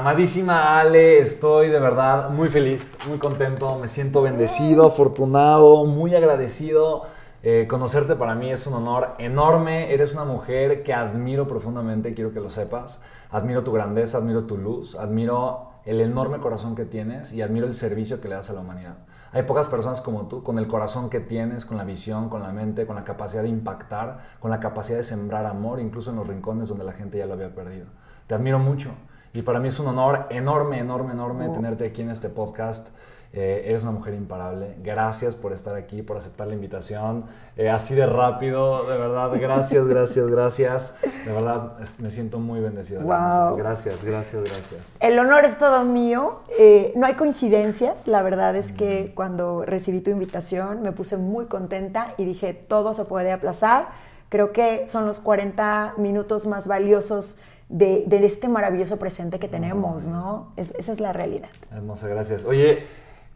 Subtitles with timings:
[0.00, 7.02] amadísima Ale, estoy de verdad muy feliz, muy contento, me siento bendecido, afortunado, muy agradecido.
[7.42, 12.32] Eh, conocerte para mí es un honor enorme, eres una mujer que admiro profundamente, quiero
[12.32, 13.02] que lo sepas.
[13.30, 17.74] Admiro tu grandeza, admiro tu luz, admiro el enorme corazón que tienes y admiro el
[17.74, 18.96] servicio que le das a la humanidad.
[19.32, 22.52] Hay pocas personas como tú, con el corazón que tienes, con la visión, con la
[22.52, 26.26] mente, con la capacidad de impactar, con la capacidad de sembrar amor, incluso en los
[26.26, 27.84] rincones donde la gente ya lo había perdido.
[28.26, 28.92] Te admiro mucho
[29.32, 31.52] y para mí es un honor enorme, enorme, enorme oh.
[31.52, 32.88] tenerte aquí en este podcast.
[33.32, 34.74] Eh, eres una mujer imparable.
[34.82, 37.26] Gracias por estar aquí, por aceptar la invitación.
[37.56, 39.30] Eh, así de rápido, de verdad.
[39.40, 40.96] Gracias, gracias, gracias.
[41.24, 43.00] De verdad, me siento muy bendecida.
[43.04, 44.96] Gracias, gracias, gracias.
[44.98, 46.40] El honor es todo mío.
[46.58, 48.08] Eh, no hay coincidencias.
[48.08, 49.14] La verdad es que mm.
[49.14, 53.90] cuando recibí tu invitación me puse muy contenta y dije, todo se puede aplazar.
[54.28, 57.38] Creo que son los 40 minutos más valiosos
[57.70, 60.52] de, este maravilloso presente que tenemos, ¿no?
[60.56, 61.48] esa es la realidad.
[61.72, 62.44] Hermosa, gracias.
[62.44, 62.86] Oye,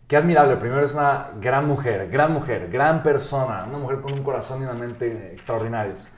[0.06, 0.56] Qué admirable.
[0.56, 4.64] Primero es una gran mujer, gran mujer, gran persona, una mujer con un corazón y
[4.64, 6.08] una mente extraordinarios.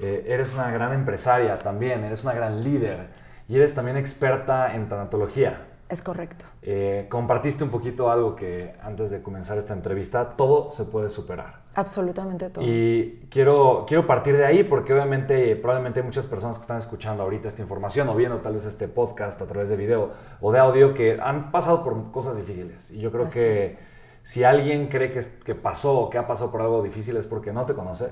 [0.00, 3.08] Eh, eres una gran empresaria también, eres una gran líder
[3.46, 5.60] y eres también experta en tanatología.
[5.88, 6.46] Es correcto.
[6.62, 11.62] Eh, compartiste un poquito algo que antes de comenzar esta entrevista, todo se puede superar.
[11.74, 12.64] Absolutamente todo.
[12.64, 17.22] Y quiero, quiero partir de ahí porque obviamente probablemente hay muchas personas que están escuchando
[17.22, 20.58] ahorita esta información o viendo tal vez este podcast a través de video o de
[20.58, 22.90] audio que han pasado por cosas difíciles.
[22.90, 23.76] Y yo creo que
[24.22, 27.52] si alguien cree que, que pasó o que ha pasado por algo difícil es porque
[27.52, 28.10] no te conoce,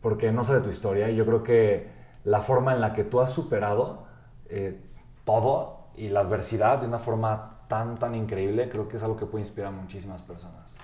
[0.00, 1.10] porque no sabe tu historia.
[1.10, 1.86] Y yo creo que
[2.24, 4.06] la forma en la que tú has superado
[4.48, 4.80] eh,
[5.24, 9.26] todo y la adversidad de una forma tan, tan increíble, creo que es algo que
[9.26, 10.74] puede inspirar a muchísimas personas.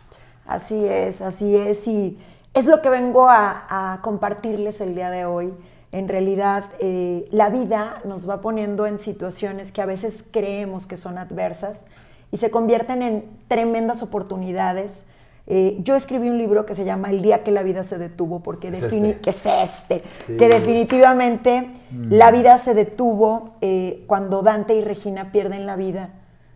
[0.46, 1.86] Así es, así es.
[1.86, 2.18] Y
[2.54, 5.54] es lo que vengo a, compartirles el día de hoy.
[5.92, 10.96] En realidad, eh, la vida nos va poniendo en situaciones que a veces creemos que
[10.96, 11.80] son adversas
[12.30, 15.04] y se convierten en tremendas oportunidades
[15.52, 18.38] eh, yo escribí un libro que se llama El día que la vida se detuvo,
[18.38, 19.20] porque es este.
[19.20, 20.02] que es este,
[20.36, 22.12] que definitivamente mm.
[22.12, 26.10] la vida se detuvo eh, cuando Dante y Regina pierden la vida.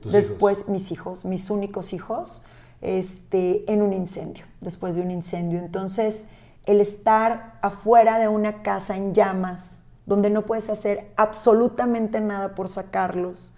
[0.04, 2.42] Después mis hijos, mis únicos hijos,
[2.82, 5.58] este, en un incendio, después de un incendio.
[5.58, 6.26] Entonces,
[6.64, 12.68] el estar afuera de una casa en llamas, donde no puedes hacer absolutamente nada por
[12.68, 13.54] sacarlos,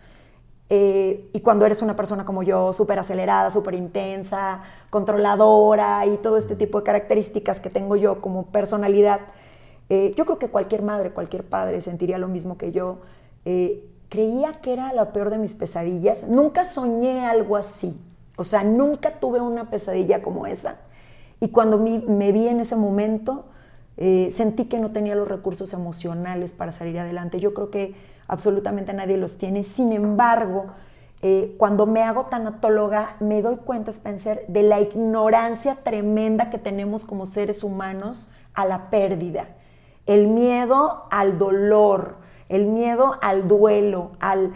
[0.69, 6.39] eh, y cuando eres una persona como yo, súper acelerada, súper intensa, controladora y todo
[6.39, 9.21] este tipo de características que tengo yo como personalidad,
[9.89, 12.99] eh, yo creo que cualquier madre, cualquier padre sentiría lo mismo que yo.
[13.45, 16.25] Eh, creía que era la peor de mis pesadillas.
[16.29, 17.97] Nunca soñé algo así.
[18.37, 20.79] O sea, nunca tuve una pesadilla como esa.
[21.39, 23.45] Y cuando me vi en ese momento,
[23.97, 27.41] sentí que no tenía los recursos emocionales para salir adelante.
[27.41, 27.95] Yo creo que
[28.29, 29.65] absolutamente nadie los tiene.
[29.65, 30.67] Sin embargo,
[31.23, 37.05] eh, cuando me hago tanatóloga, me doy cuenta, Spencer, de la ignorancia tremenda que tenemos
[37.05, 39.49] como seres humanos a la pérdida.
[40.07, 42.17] El miedo al dolor,
[42.49, 44.53] el miedo al duelo, al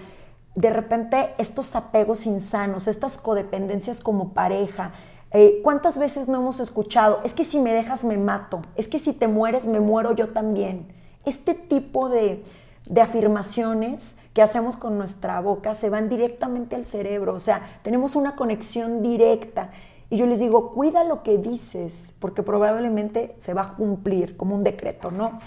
[0.55, 4.93] de repente estos apegos insanos, estas codependencias como pareja.
[5.33, 7.21] Eh, ¿Cuántas veces no hemos escuchado?
[7.25, 10.31] Es que si me dejas me mato, es que si te mueres me muero yo
[10.31, 10.93] también.
[11.25, 12.43] Este tipo de,
[12.89, 18.17] de afirmaciones que hacemos con nuestra boca se van directamente al cerebro, o sea, tenemos
[18.17, 19.71] una conexión directa.
[20.09, 24.57] Y yo les digo, cuida lo que dices, porque probablemente se va a cumplir como
[24.57, 25.39] un decreto, ¿no?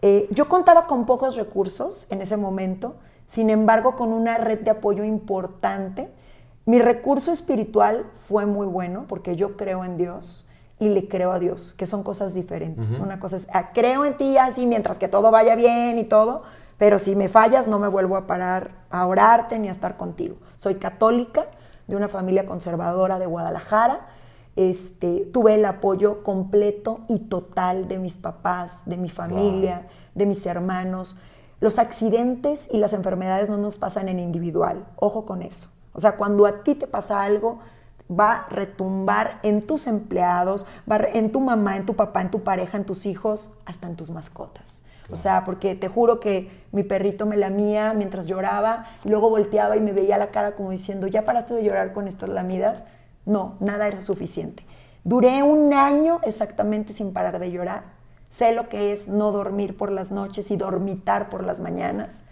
[0.00, 2.96] Eh, yo contaba con pocos recursos en ese momento,
[3.26, 6.08] sin embargo, con una red de apoyo importante.
[6.64, 10.48] Mi recurso espiritual fue muy bueno, porque yo creo en Dios
[10.78, 12.98] y le creo a Dios, que son cosas diferentes.
[12.98, 16.42] Una cosa es, ah, creo en ti así mientras que todo vaya bien y todo,
[16.78, 20.36] pero si me fallas, no me vuelvo a parar a orarte ni a estar contigo.
[20.56, 21.46] Soy católica,
[21.86, 24.06] de una familia conservadora de Guadalajara.
[24.56, 30.44] Este, tuve el apoyo completo y total de mis papás, de mi familia, de mis
[30.46, 31.18] hermanos.
[31.60, 34.86] Los accidentes y las enfermedades no nos pasan en individual.
[34.96, 35.68] Ojo con eso.
[35.92, 37.60] O sea, cuando a ti te pasa algo,
[38.10, 42.42] va a retumbar en tus empleados, va en tu mamá, en tu papá, en tu
[42.42, 44.82] pareja, en tus hijos, hasta en tus mascotas.
[45.10, 49.76] O sea, porque te juro que mi perrito me lamía mientras lloraba y luego volteaba
[49.76, 52.84] y me veía la cara como diciendo, ¿ya paraste de llorar con estas lamidas?
[53.24, 54.64] No, nada era suficiente.
[55.04, 57.84] Duré un año exactamente sin parar de llorar.
[58.36, 62.24] Sé lo que es no dormir por las noches y dormitar por las mañanas.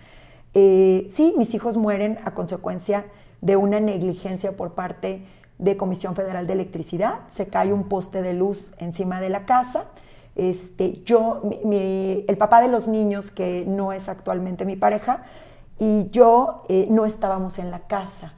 [0.53, 3.05] Eh, sí, mis hijos mueren a consecuencia
[3.41, 5.25] de una negligencia por parte
[5.59, 7.21] de Comisión Federal de Electricidad.
[7.29, 9.87] Se cae un poste de luz encima de la casa
[10.37, 15.23] este, yo, el papá de los niños, que no es actualmente mi pareja,
[15.79, 18.35] y yo eh, no estábamos en la casa.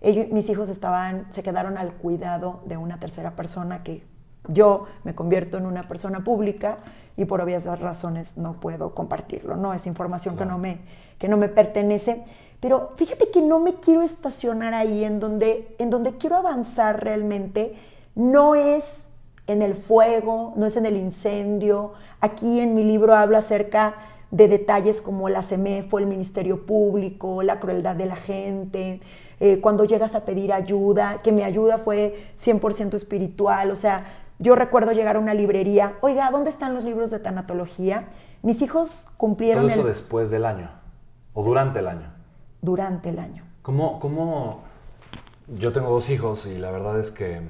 [0.00, 4.02] Ellos, mis hijos estaban, se quedaron al cuidado de una tercera persona que
[4.48, 6.78] yo me convierto en una persona pública
[7.16, 9.74] y por obvias razones no puedo compartirlo, ¿no?
[9.74, 10.80] Es información que, no me,
[11.18, 12.24] que no me pertenece.
[12.60, 17.74] Pero fíjate que no me quiero estacionar ahí en donde, en donde quiero avanzar realmente.
[18.14, 18.84] No es
[19.50, 21.92] en el fuego, no es en el incendio.
[22.20, 23.94] Aquí en mi libro hablo acerca
[24.30, 29.00] de detalles como la CEMEFO, el Ministerio Público, la crueldad de la gente,
[29.40, 34.04] eh, cuando llegas a pedir ayuda, que mi ayuda fue 100% espiritual, o sea,
[34.38, 38.08] yo recuerdo llegar a una librería, oiga, ¿dónde están los libros de tanatología?
[38.42, 39.64] Mis hijos cumplieron...
[39.64, 40.70] Todo eso después del año,
[41.34, 42.12] o durante el año.
[42.62, 43.44] Durante el año.
[43.62, 44.62] ¿Cómo, ¿Cómo...?
[45.58, 47.40] Yo tengo dos hijos y la verdad es que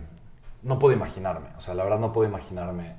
[0.63, 2.97] no puedo imaginarme, o sea, la verdad no puedo imaginarme,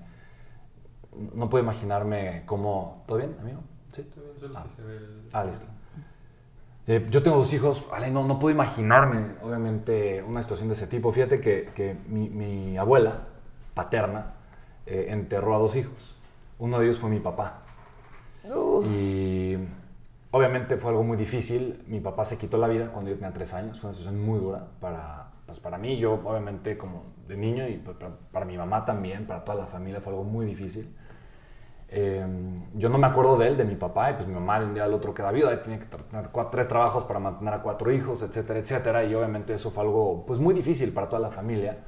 [1.34, 3.04] no puedo imaginarme cómo...
[3.08, 3.62] ¿Todo bien, amigo?
[3.92, 4.10] Sí.
[4.56, 4.66] Ah,
[5.34, 5.68] ah listo.
[6.88, 10.88] Eh, yo tengo dos hijos, vale, no, no puedo imaginarme, obviamente, una situación de ese
[10.88, 11.12] tipo.
[11.12, 13.28] Fíjate que, que mi, mi, abuela
[13.74, 14.34] paterna
[14.86, 16.16] eh, enterró a dos hijos.
[16.58, 17.62] Uno de ellos fue mi papá.
[18.84, 19.58] Y
[20.32, 21.84] obviamente fue algo muy difícil.
[21.88, 23.80] Mi papá se quitó la vida cuando yo tenía tres años.
[23.80, 25.98] Fue una situación muy dura para, pues para mí.
[25.98, 27.98] Yo, obviamente, como de niño y pues,
[28.32, 30.96] para, mi mamá también, para toda la familia, fue algo muy difícil.
[31.94, 34.66] Em, yo no me acuerdo de él, de mi papá, y pues mi mamá de
[34.66, 37.92] un día al otro queda viuda, tiene que tener tres trabajos para mantener a cuatro
[37.92, 41.80] hijos, etcétera, etcétera, y obviamente eso fue algo pues muy difícil para toda la familia.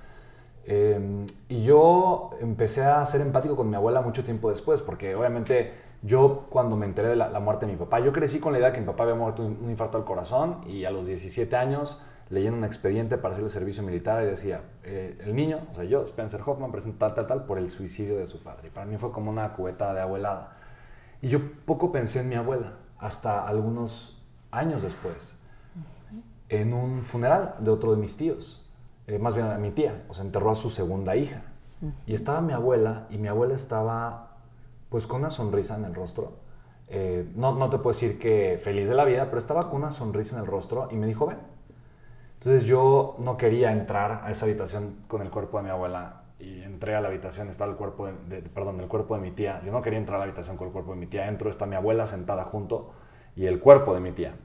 [0.66, 5.74] Em, y yo empecé a ser empático con mi abuela mucho tiempo después, porque obviamente
[6.04, 8.72] yo cuando me enteré de la, muerte de mi papá, yo crecí con la idea
[8.72, 12.02] que mi papá había muerto de un infarto al corazón, y a los 17 años
[12.30, 15.84] leyendo un expediente para hacer el servicio militar y decía, eh, el niño, o sea,
[15.84, 18.68] yo, Spencer Hoffman, presenta tal, tal, tal, por el suicidio de su padre.
[18.68, 20.58] Y para mí fue como una cubeta de abuelada.
[21.22, 24.22] Y yo poco pensé en mi abuela, hasta algunos
[24.52, 25.38] años después,
[26.50, 28.66] en un funeral de otro de mis tíos,
[29.08, 31.44] eh, más bien a mi tía, o sea, enterró a su segunda hija.
[32.06, 34.33] Y estaba mi abuela, y mi abuela estaba,
[34.94, 36.34] pues, con una sonrisa en el rostro.
[36.88, 39.90] Eh, no, no te puedo decir que feliz de la vida, pero estaba con una
[39.90, 41.40] sonrisa en el rostro y me dijo, ven,
[42.36, 46.62] entonces yo no quería entrar a esa habitación con el cuerpo de mi abuela y
[46.62, 49.64] entré a la habitación, está el cuerpo de, perdón, el cuerpo de mi tía.
[49.66, 51.28] Yo no quería entrar a la habitación con el cuerpo de mi tía.
[51.28, 52.92] Entro, está mi abuela sentada junto
[53.36, 54.36] y el cuerpo de mi tía.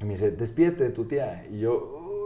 [0.00, 1.46] Y me dice, despídete de tu tía.
[1.48, 1.72] Y yo,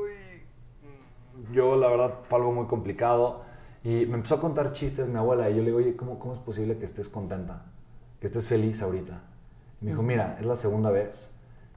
[0.01, 3.43] uy, yo la verdad fue algo muy complicado.
[3.87, 5.49] Y me empezó a contar chistes mi abuela.
[5.49, 7.63] Y yo le digo, oye, ¿cómo, cómo es posible que estés contenta?
[8.19, 9.21] Que estés feliz ahorita.
[9.81, 11.31] Y me dijo, mira, es la segunda vez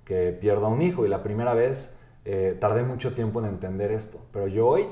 [0.05, 1.05] que pierdo a un hijo.
[1.05, 1.95] Y la primera vez
[2.25, 4.87] eh, tardé mucho tiempo en entender esto, pero yo hoy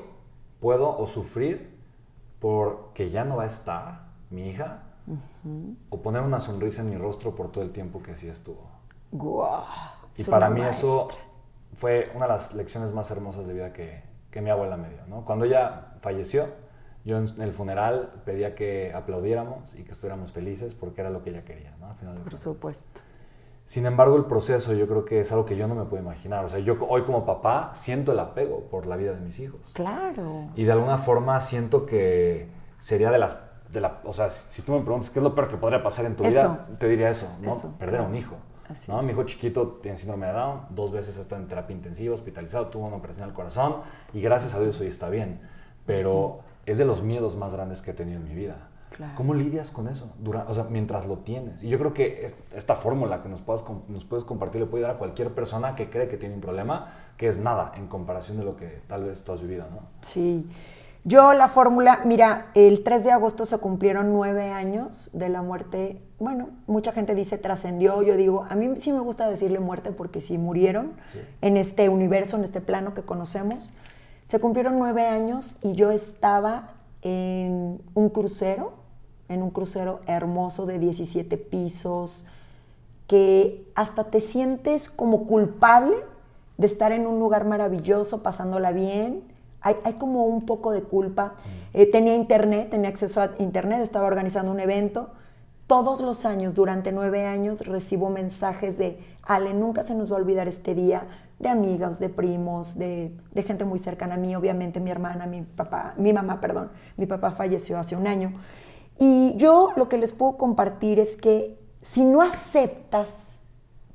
[0.60, 1.76] puedo o sufrir
[2.38, 4.84] porque ya no va a estar mi hija
[5.90, 8.70] o poner una sonrisa en mi rostro por todo el tiempo que así estuvo.
[10.16, 11.08] y para mí eso
[11.74, 15.00] fue una de las lecciones más hermosas de vida que, que mi abuela me dio.
[15.08, 15.24] ¿no?
[15.24, 16.46] Cuando ella falleció,
[17.08, 21.30] yo en el funeral pedía que aplaudiéramos y que estuviéramos felices porque era lo que
[21.30, 21.74] ella quería.
[21.80, 21.88] ¿no?
[22.22, 23.00] por supuesto.
[23.64, 26.44] Sin embargo, el proceso yo creo que es algo que yo no me puedo imaginar.
[26.44, 29.72] O sea, yo hoy como papá siento el apego por la vida de mis hijos.
[29.72, 30.50] Claro.
[30.54, 32.48] Y de alguna forma siento que
[32.78, 33.38] sería de las...
[33.72, 36.04] De la, o sea, si tú me preguntas qué es lo peor que podría pasar
[36.04, 37.52] en tu vida, te diría eso, ¿no?
[37.78, 38.36] Perder a un hijo.
[38.86, 39.02] ¿no?
[39.02, 42.86] Mi hijo chiquito tiene síndrome de Down, dos veces está en terapia intensiva, hospitalizado, tuvo
[42.86, 43.76] una operación al corazón
[44.12, 45.40] y gracias a Dios hoy está bien.
[45.86, 48.68] Pero es de los miedos más grandes que he tenido en mi vida.
[49.14, 50.12] ¿Cómo lidias con eso?
[50.24, 51.62] o sea, mientras lo tienes.
[51.62, 54.92] Y yo creo que esta fórmula que nos, puedas, nos puedes compartir le puede dar
[54.92, 58.44] a cualquier persona que cree que tiene un problema, que es nada en comparación de
[58.44, 59.82] lo que tal vez tú has vivido, ¿no?
[60.00, 60.46] Sí.
[61.04, 66.02] Yo la fórmula, mira, el 3 de agosto se cumplieron nueve años de la muerte.
[66.18, 68.02] Bueno, mucha gente dice trascendió.
[68.02, 70.92] Yo digo, a mí sí me gusta decirle muerte porque si murieron
[71.40, 73.72] en este universo, en este plano que conocemos.
[74.28, 78.78] Se cumplieron nueve años y yo estaba en un crucero
[79.28, 82.26] en un crucero hermoso de 17 pisos,
[83.06, 85.96] que hasta te sientes como culpable
[86.56, 89.22] de estar en un lugar maravilloso, pasándola bien.
[89.60, 91.34] Hay, como un poco de culpa.
[91.34, 91.76] Mm.
[91.78, 95.10] Eh, tenía internet, tenía acceso a internet, estaba organizando un evento.
[95.66, 100.20] Todos los años, durante nueve años, recibo mensajes de, Ale, nunca se nos va a
[100.20, 101.06] olvidar este día,
[101.38, 105.42] de amigas, de primos, de, de gente muy cercana a mí, obviamente mi hermana, mi
[105.42, 108.32] papá, mi mamá, perdón, mi papá falleció hace un año.
[108.98, 113.40] Y yo lo que les puedo compartir es que si no aceptas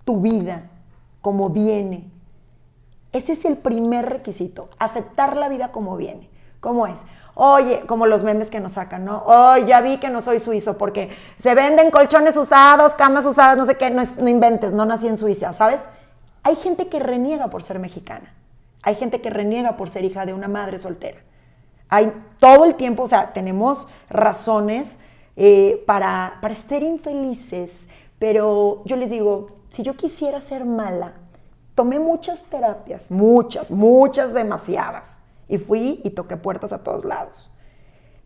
[0.05, 0.69] tu vida
[1.21, 2.09] como viene,
[3.11, 6.29] ese es el primer requisito, aceptar la vida como viene.
[6.59, 6.99] ¿Cómo es?
[7.35, 9.23] Oye, como los memes que nos sacan, ¿no?
[9.25, 11.09] Oye, ya vi que no soy suizo porque
[11.39, 15.17] se venden colchones usados, camas usadas, no sé qué, no, no inventes, no nací en
[15.17, 15.87] Suiza, ¿sabes?
[16.43, 18.33] Hay gente que reniega por ser mexicana.
[18.83, 21.19] Hay gente que reniega por ser hija de una madre soltera.
[21.89, 24.97] Hay todo el tiempo, o sea, tenemos razones
[25.35, 27.87] eh, para, para estar infelices,
[28.19, 31.13] pero yo les digo, si yo quisiera ser mala,
[31.75, 37.51] tomé muchas terapias, muchas, muchas, demasiadas, y fui y toqué puertas a todos lados.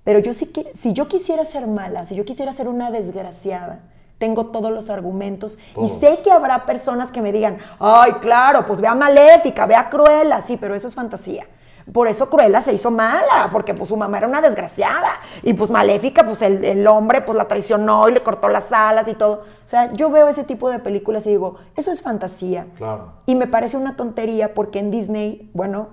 [0.04, 3.82] Pero yo que, si yo quisiera ser mala, si yo quisiera ser una desgraciada,
[4.18, 8.82] tengo todos los argumentos y sé que habrá personas que me digan, ay, claro, pues
[8.82, 11.46] vea Maléfica, vea Cruella, sí, pero eso es fantasía.
[11.92, 15.10] Por eso Cruella se hizo mala, porque pues su mamá era una desgraciada.
[15.42, 19.08] Y pues Maléfica, pues el, el, hombre pues la traicionó y le cortó las alas
[19.08, 19.44] y todo.
[19.66, 22.68] O sea, yo veo ese tipo de películas y digo, eso es fantasía.
[22.76, 23.14] Claro.
[23.26, 25.88] Y me parece una tontería porque en Disney, bueno,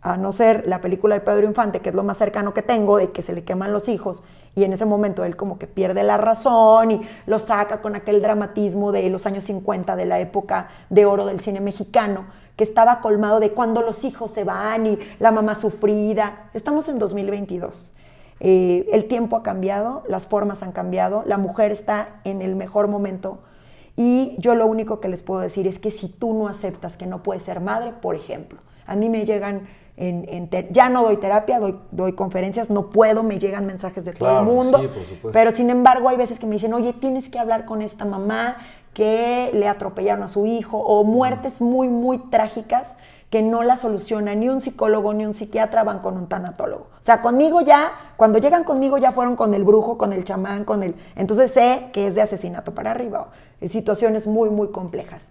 [0.00, 2.98] a no ser la película de Pedro Infante, que es lo más cercano que tengo,
[2.98, 4.22] de que se le queman los hijos,
[4.54, 8.22] y en ese momento él como que pierde la razón y lo saca con aquel
[8.22, 13.00] dramatismo de los años 50, de la época de oro del cine mexicano, que estaba
[13.00, 16.50] colmado de cuando los hijos se van y la mamá sufrida.
[16.54, 17.94] Estamos en 2022.
[18.40, 22.88] Eh, el tiempo ha cambiado, las formas han cambiado, la mujer está en el mejor
[22.88, 23.40] momento
[23.96, 27.06] y yo lo único que les puedo decir es que si tú no aceptas que
[27.06, 29.68] no puedes ser madre, por ejemplo, a mí me llegan
[30.70, 31.60] ya no doy terapia,
[31.90, 34.90] doy, conferencias, no puedo, me llegan mensajes de todo el mundo.
[35.32, 38.56] pero sin embargo, hay veces que me dicen, oye, tienes que hablar con esta mamá
[38.92, 42.96] que le atropellaron a su hijo, o muertes muy, muy trágicas
[43.30, 46.84] que no la soluciona ni un psicólogo ni un psiquiatra, van con un tanatólogo.
[47.00, 50.64] O sea, conmigo ya, cuando llegan conmigo ya fueron con el brujo, con el chamán,
[50.64, 50.94] con el...
[51.16, 53.30] Entonces sé que es de asesinato para arriba,
[53.66, 55.30] situaciones muy, muy complejas.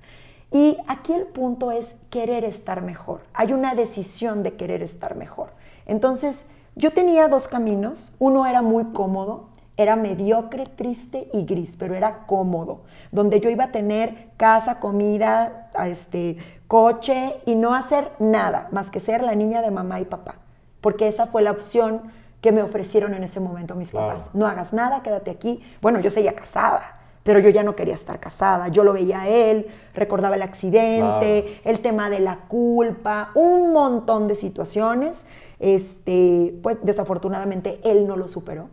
[0.53, 3.21] Y aquí el punto es querer estar mejor.
[3.33, 5.49] Hay una decisión de querer estar mejor.
[5.87, 6.45] Entonces,
[6.75, 8.13] yo tenía dos caminos.
[8.19, 13.65] Uno era muy cómodo, era mediocre, triste y gris, pero era cómodo, donde yo iba
[13.65, 19.63] a tener casa, comida, este, coche y no hacer nada más que ser la niña
[19.63, 20.35] de mamá y papá,
[20.81, 22.01] porque esa fue la opción
[22.41, 24.29] que me ofrecieron en ese momento mis papás.
[24.33, 25.63] No hagas nada, quédate aquí.
[25.81, 28.67] Bueno, yo seguía casada, pero yo ya no quería estar casada.
[28.67, 34.27] Yo lo veía a él, recordaba el accidente, el tema de la culpa, un montón
[34.27, 35.25] de situaciones.
[35.59, 38.69] Este, pues desafortunadamente él no lo superó.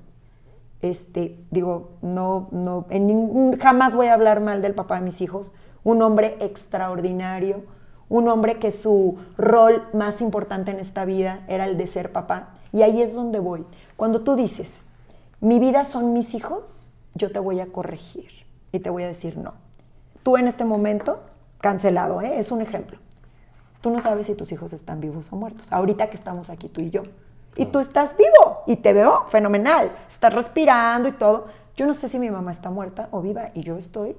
[0.83, 5.21] Este, digo, no, no, en ningún, jamás voy a hablar mal del papá de mis
[5.21, 5.53] hijos.
[5.85, 7.63] Un hombre extraordinario,
[8.09, 12.57] un hombre que su rol más importante en esta vida era el de ser papá.
[12.73, 13.65] Y ahí es donde voy.
[13.97, 14.83] Cuando tú dices,
[15.41, 18.40] mi vida son mis hijos, yo te voy a corregir
[18.73, 19.55] y te voy a decir no.
[20.23, 21.21] Tú en este momento,
[21.61, 22.39] cancelado, ¿eh?
[22.39, 22.99] es un ejemplo.
[23.81, 25.73] Tú no sabes si tus hijos están vivos o muertos.
[25.73, 27.03] Ahorita que estamos aquí tú y yo.
[27.57, 29.91] Y tú estás vivo y te veo fenomenal.
[30.09, 31.47] Estás respirando y todo.
[31.77, 34.17] Yo no sé si mi mamá está muerta o viva y yo estoy.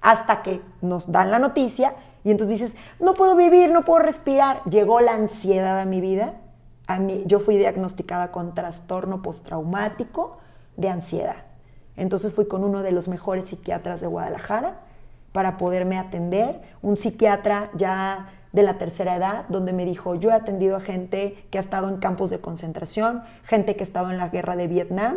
[0.00, 4.62] Hasta que nos dan la noticia y entonces dices, no puedo vivir, no puedo respirar.
[4.64, 6.34] Llegó la ansiedad a mi vida.
[6.86, 10.38] A mí, yo fui diagnosticada con trastorno postraumático
[10.76, 11.36] de ansiedad.
[11.96, 14.80] Entonces fui con uno de los mejores psiquiatras de Guadalajara
[15.32, 20.32] para poderme atender, un psiquiatra ya de la tercera edad, donde me dijo, yo he
[20.32, 24.16] atendido a gente que ha estado en campos de concentración, gente que ha estado en
[24.16, 25.16] la guerra de Vietnam,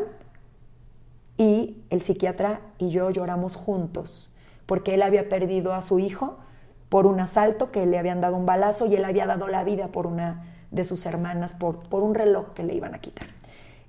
[1.38, 4.31] y el psiquiatra y yo lloramos juntos,
[4.65, 6.39] porque él había perdido a su hijo
[6.89, 9.89] por un asalto, que le habían dado un balazo, y él había dado la vida
[9.89, 13.37] por una de sus hermanas, por, por un reloj que le iban a quitar.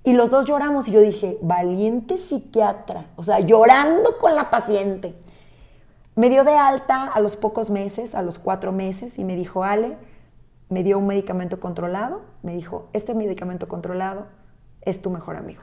[0.09, 5.15] Y los dos lloramos y yo dije, valiente psiquiatra, o sea, llorando con la paciente.
[6.15, 9.65] Me dio de alta a los pocos meses, a los cuatro meses, y me dijo,
[9.65, 9.99] Ale,
[10.71, 14.29] me dio un medicamento controlado, me dijo, este medicamento controlado
[14.81, 15.61] es tu mejor amigo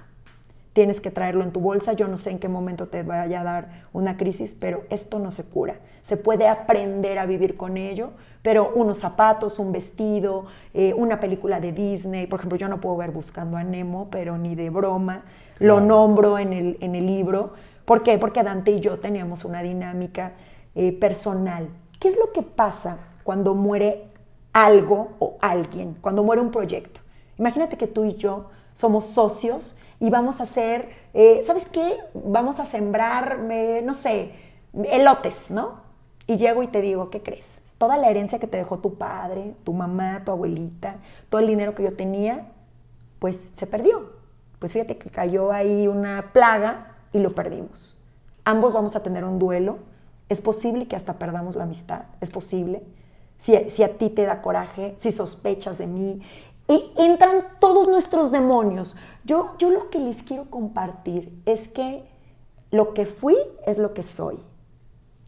[0.75, 1.93] tienes que traerlo en tu bolsa.
[1.93, 5.31] Yo no sé en qué momento te vaya a dar una crisis, pero esto no
[5.31, 5.77] se cura.
[6.03, 11.61] Se puede aprender a vivir con ello, pero unos zapatos, un vestido, eh, una película
[11.61, 15.23] de Disney, por ejemplo, yo no puedo ver Buscando a Nemo, pero ni de broma,
[15.59, 17.53] lo nombro en el, en el libro.
[17.85, 18.17] ¿Por qué?
[18.17, 20.33] Porque Dante y yo teníamos una dinámica
[20.75, 21.69] eh, personal.
[22.01, 24.09] ¿Qué es lo que pasa cuando muere
[24.51, 26.99] algo o alguien, cuando muere un proyecto?
[27.39, 31.97] Imagínate que tú y yo somos socios y vamos a hacer, eh, ¿sabes qué?
[32.13, 33.39] Vamos a sembrar,
[33.83, 34.33] no sé,
[34.73, 35.81] elotes, ¿no?
[36.27, 37.61] Y llego y te digo, ¿qué crees?
[37.77, 40.95] Toda la herencia que te dejó tu padre, tu mamá, tu abuelita,
[41.29, 42.47] todo el dinero que yo tenía,
[43.19, 44.11] pues se perdió.
[44.59, 47.97] Pues fíjate que cayó ahí una plaga y lo perdimos.
[48.43, 49.79] Ambos vamos a tener un duelo.
[50.29, 52.81] Es posible que hasta perdamos la amistad, es posible.
[53.37, 56.21] Si, si a ti te da coraje, si sospechas de mí,
[56.67, 58.95] y entran todos nuestros demonios.
[59.23, 62.03] Yo, yo lo que les quiero compartir es que
[62.71, 64.39] lo que fui es lo que soy.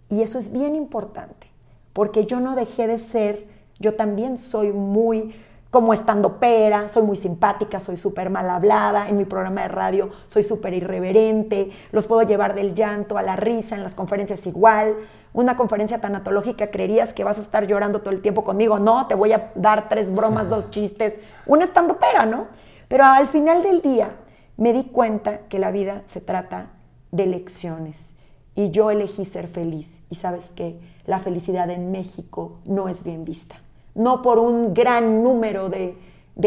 [0.10, 1.48] Y eso es bien importante,
[1.94, 3.48] porque yo no dejé de ser,
[3.80, 5.36] yo también soy muy
[5.78, 10.10] como estando pera, soy muy simpática, soy súper mal hablada, en mi programa de radio
[10.26, 14.96] soy súper irreverente, los puedo llevar del llanto a la risa, en las conferencias igual.
[15.34, 19.14] Una conferencia tanatológica creerías que vas a estar llorando todo el tiempo conmigo, no, te
[19.14, 21.14] voy a dar tres bromas, dos chistes,
[21.46, 22.48] un estando pera, ¿no?
[22.88, 24.16] Pero al final del día
[24.58, 26.72] me di cuenta que la vida se trata
[27.12, 28.16] de elecciones
[28.56, 30.02] y yo elegí ser feliz.
[30.10, 33.58] Y sabes que la felicidad en México no es bien vista
[33.98, 35.98] no por un gran número de,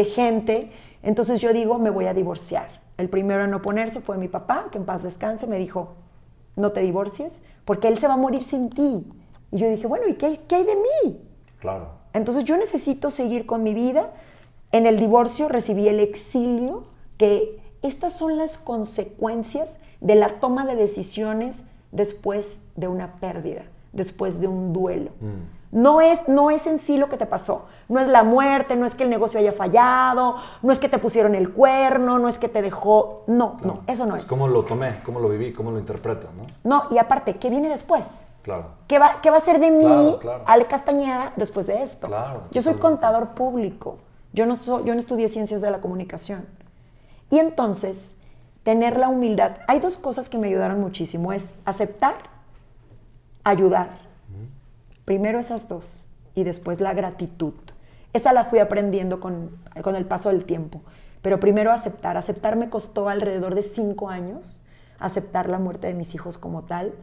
[0.05, 0.71] gente.
[1.03, 2.81] Entonces yo digo, me voy a divorciar.
[2.97, 5.93] El primero en oponerse fue mi papá, que en paz descanse, me dijo,
[6.55, 9.05] no te divorcies, porque él se va a morir sin ti.
[9.51, 11.21] Y yo dije, bueno, ¿y qué, qué hay de mí?
[11.59, 11.89] Claro.
[12.13, 14.11] Entonces yo necesito seguir con mi vida.
[14.71, 16.83] En el divorcio recibí el exilio,
[17.17, 24.39] que estas son las consecuencias de la toma de decisiones después de una pérdida, después
[24.39, 25.11] de un duelo.
[25.19, 25.60] Mm.
[25.71, 27.65] No es, no es en sí lo que te pasó.
[27.87, 30.97] No es la muerte, no es que el negocio haya fallado, no es que te
[30.97, 33.23] pusieron el cuerno, no es que te dejó.
[33.27, 34.25] No, no, eso no es.
[34.25, 34.99] ¿Cómo lo tomé?
[35.05, 35.53] ¿Cómo lo viví?
[35.53, 36.27] ¿Cómo lo interpreto?
[36.35, 36.45] ¿no?
[36.63, 38.25] no, y aparte, ¿qué viene después?
[38.41, 38.65] Claro.
[38.87, 42.07] ¿Qué va, qué va a ser de mí, Ale Castañeda, después de esto?
[42.07, 42.43] Claro.
[42.51, 43.99] Yo soy contador público.
[44.33, 46.45] Yo no, soy, yo no estudié ciencias de la comunicación.
[47.29, 48.13] Y entonces,
[48.63, 49.57] tener la humildad.
[49.67, 51.31] Hay dos cosas que me ayudaron muchísimo.
[51.31, 52.15] Es aceptar,
[53.43, 54.00] ayudar
[55.05, 57.53] Primero esas dos y después la gratitud.
[58.13, 60.81] Esa la fui aprendiendo con, con el paso del tiempo.
[61.21, 62.17] Pero primero aceptar.
[62.17, 64.59] Aceptar me costó alrededor de cinco años.
[64.99, 66.93] Aceptar la muerte de mis hijos como tal.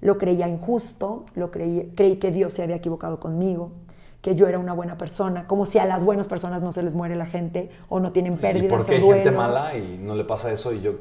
[0.00, 3.72] Lo creía injusto, lo creí, creí que Dios se había equivocado conmigo,
[4.20, 6.94] que yo era una buena persona, como si a las buenas personas no se les
[6.94, 8.66] muere la gente o no tienen pérdidas.
[8.66, 10.92] ¿Y por qué hay gente mala y no le pasa eso y yo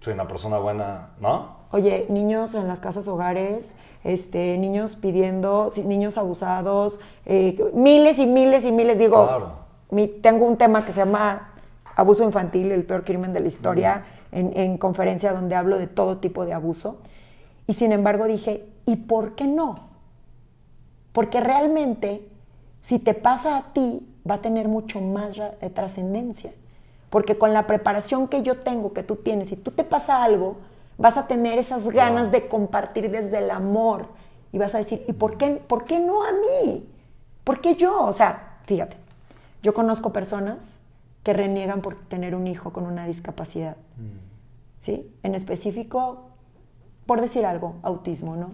[0.00, 1.55] soy una persona buena, no?
[1.72, 3.74] Oye, niños en las casas hogares,
[4.04, 8.98] este, niños pidiendo, niños abusados, eh, miles y miles y miles.
[8.98, 9.28] Digo,
[10.22, 11.50] tengo un tema que se llama
[11.96, 16.18] abuso infantil, el peor crimen de la historia, en, en, conferencia donde hablo de todo
[16.18, 17.00] tipo de abuso.
[17.66, 19.88] Y sin embargo dije, ¿y por qué no?
[21.12, 22.28] Porque realmente,
[22.80, 25.36] si te pasa a ti, va a tener mucho más
[25.74, 26.52] trascendencia.
[27.10, 30.56] Porque con la preparación que yo tengo, que tú tienes, si tú te pasa algo,
[30.98, 34.08] vas a tener esas ganas de compartir desde el amor
[34.52, 36.88] y vas a decir, ¿y por qué, por qué no a mí?
[37.44, 38.04] ¿Por qué yo?
[38.04, 38.96] O sea, fíjate,
[39.62, 40.80] yo conozco personas
[41.22, 44.78] que reniegan por tener un hijo con una discapacidad, mm.
[44.78, 45.12] ¿sí?
[45.22, 46.28] En específico,
[47.04, 48.50] por decir algo, autismo, ¿no?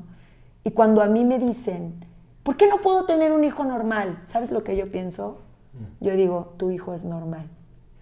[0.65, 2.05] Y cuando a mí me dicen,
[2.43, 4.23] ¿por qué no puedo tener un hijo normal?
[4.27, 5.39] ¿Sabes lo que yo pienso?
[5.73, 6.05] Mm.
[6.05, 7.47] Yo digo, tu hijo es normal.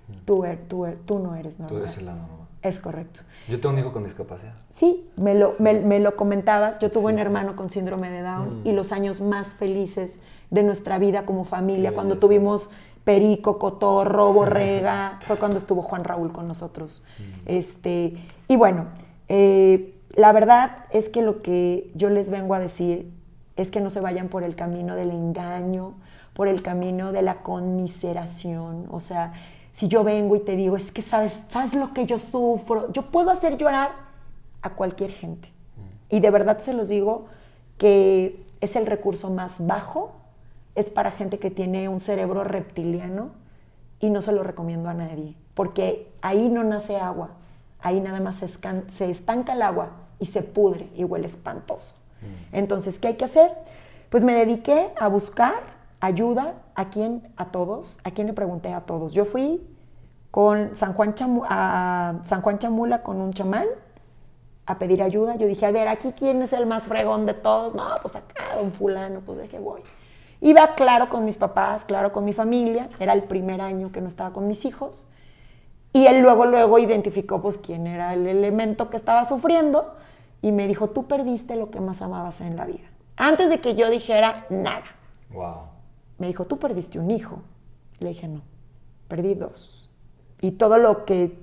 [0.08, 0.24] Mm.
[0.24, 1.78] Tú, er, tú, er, tú no eres normal.
[1.78, 2.39] Tú eres el anormal.
[2.62, 3.20] Es correcto.
[3.48, 4.54] Yo tengo un hijo con discapacidad.
[4.70, 6.78] Sí, me lo, Me, lo comentabas.
[6.78, 8.66] Yo tuve un hermano con síndrome de Down mm.
[8.66, 10.18] y los años más felices
[10.50, 12.70] de nuestra vida como familia, cuando tuvimos
[13.04, 17.02] Perico, Cotorro, Borrega, fue cuando estuvo Juan Raúl con nosotros.
[17.18, 17.22] Mm.
[17.46, 18.88] Este, y bueno,
[19.28, 23.10] eh, la verdad es que lo que yo les vengo a decir
[23.56, 25.94] es que no se vayan por el camino del engaño,
[26.34, 28.86] por el camino de la conmiseración.
[28.90, 29.32] O sea,
[29.72, 33.10] si yo vengo y te digo, es que sabes, sabes lo que yo sufro, yo
[33.10, 33.90] puedo hacer llorar
[34.62, 35.48] a cualquier gente.
[35.48, 36.16] Mm.
[36.16, 37.26] Y de verdad se los digo
[37.78, 40.12] que es el recurso más bajo,
[40.74, 43.30] es para gente que tiene un cerebro reptiliano
[43.98, 47.30] y no se lo recomiendo a nadie, porque ahí no nace agua,
[47.80, 51.96] ahí nada más se, estanca el agua y se pudre y huele espantoso.
[52.20, 52.56] Mm.
[52.56, 53.52] Entonces, ¿qué hay que hacer?
[54.10, 55.54] Pues me dediqué a buscar
[56.00, 59.12] ayuda a quién, a todos, a quién le pregunté a todos.
[59.12, 59.60] Yo fui
[60.30, 61.14] con San Juan
[61.46, 63.66] a San Juan Chamula con un chamán
[64.64, 65.36] a pedir ayuda.
[65.36, 67.74] Yo dije, a ver, aquí quién es el más fregón de todos.
[67.74, 69.82] No, pues acá, don fulano, pues de qué voy.
[70.40, 72.88] Iba claro con mis papás, claro con mi familia.
[72.98, 75.06] Era el primer año que no estaba con mis hijos.
[75.92, 79.96] Y él luego, luego identificó pues quién era el elemento que estaba sufriendo
[80.40, 82.88] y me dijo, tú perdiste lo que más amabas en la vida.
[83.18, 84.84] Antes de que yo dijera nada.
[85.30, 85.69] Wow
[86.20, 87.40] me dijo, tú perdiste un hijo.
[87.98, 88.42] Le dije, no,
[89.08, 89.88] perdí dos.
[90.40, 91.38] Y todo lo que,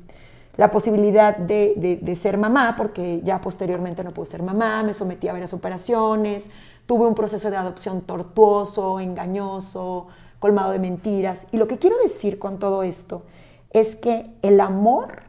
[0.56, 5.34] la posibilidad de, ser mamá, porque ya posteriormente no pude ser mamá, me sometí a
[5.34, 6.52] varias operaciones,
[6.86, 10.08] tuve un proceso de adopción tortuoso, engañoso,
[10.40, 11.48] colmado de mentiras.
[11.52, 13.24] Y lo que quiero decir con todo esto
[13.72, 15.24] es que el amor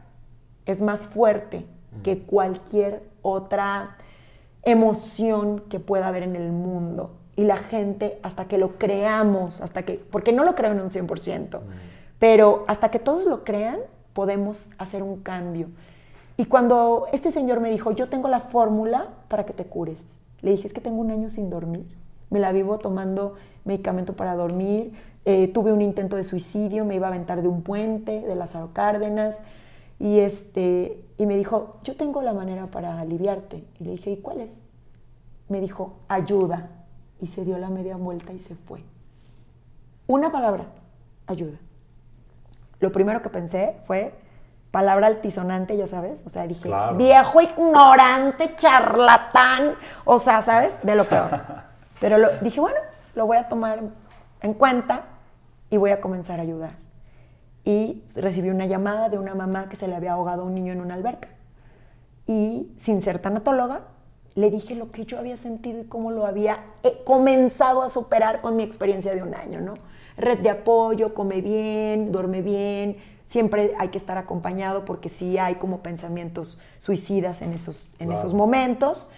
[0.67, 1.65] es más fuerte
[2.03, 3.97] que cualquier otra
[4.61, 9.83] emoción que pueda haber en el mundo y la gente, hasta que lo creamos, hasta
[9.83, 11.61] que, porque no lo creo en un 100%,
[12.19, 13.77] pero hasta que todos lo crean,
[14.11, 15.67] podemos hacer un cambio.
[16.35, 20.51] Y cuando este señor me dijo, yo tengo la fórmula para que te cures, le
[20.51, 21.85] dije, es que tengo un año sin dormir.
[22.29, 24.91] me la vivo tomando medicamento para dormir,
[25.23, 28.71] eh, tuve un intento de suicidio, me iba a aventar de un puente, de Lázaro
[28.73, 29.43] Cárdenas,
[29.97, 33.63] y, este, y me dijo, yo tengo la manera para aliviarte.
[33.79, 34.65] Y le dije, ¿y cuál es?
[35.47, 36.78] Me dijo, ayuda.
[37.19, 38.83] Y se dio la media vuelta y se fue.
[40.07, 40.65] Una palabra,
[41.27, 41.57] ayuda.
[42.79, 44.13] Lo primero que pensé fue,
[44.71, 46.23] palabra altisonante, ya sabes.
[46.25, 49.75] O sea, dije, viejo ignorante, charlatán.
[50.05, 50.75] O sea, ¿sabes?
[50.83, 51.29] De lo peor.
[51.99, 52.79] Pero lo, dije, bueno,
[53.15, 53.81] lo voy a tomar
[54.41, 55.03] en cuenta
[55.69, 56.71] y voy a comenzar a ayudar.
[57.65, 60.71] Y recibí una llamada de una mamá que se le había ahogado a un niño
[60.71, 61.27] en una alberca.
[62.25, 63.81] Y sin ser tanatóloga,
[64.39, 68.39] le dije lo que yo había sentido y cómo lo había eh, comenzado a superar
[68.39, 69.73] con mi experiencia de un año, ¿no?
[70.15, 72.95] Red de apoyo, come bien, duerme bien,
[73.27, 78.33] siempre hay que estar acompañado porque sí hay como pensamientos suicidas en esos, en esos
[78.33, 79.09] momentos.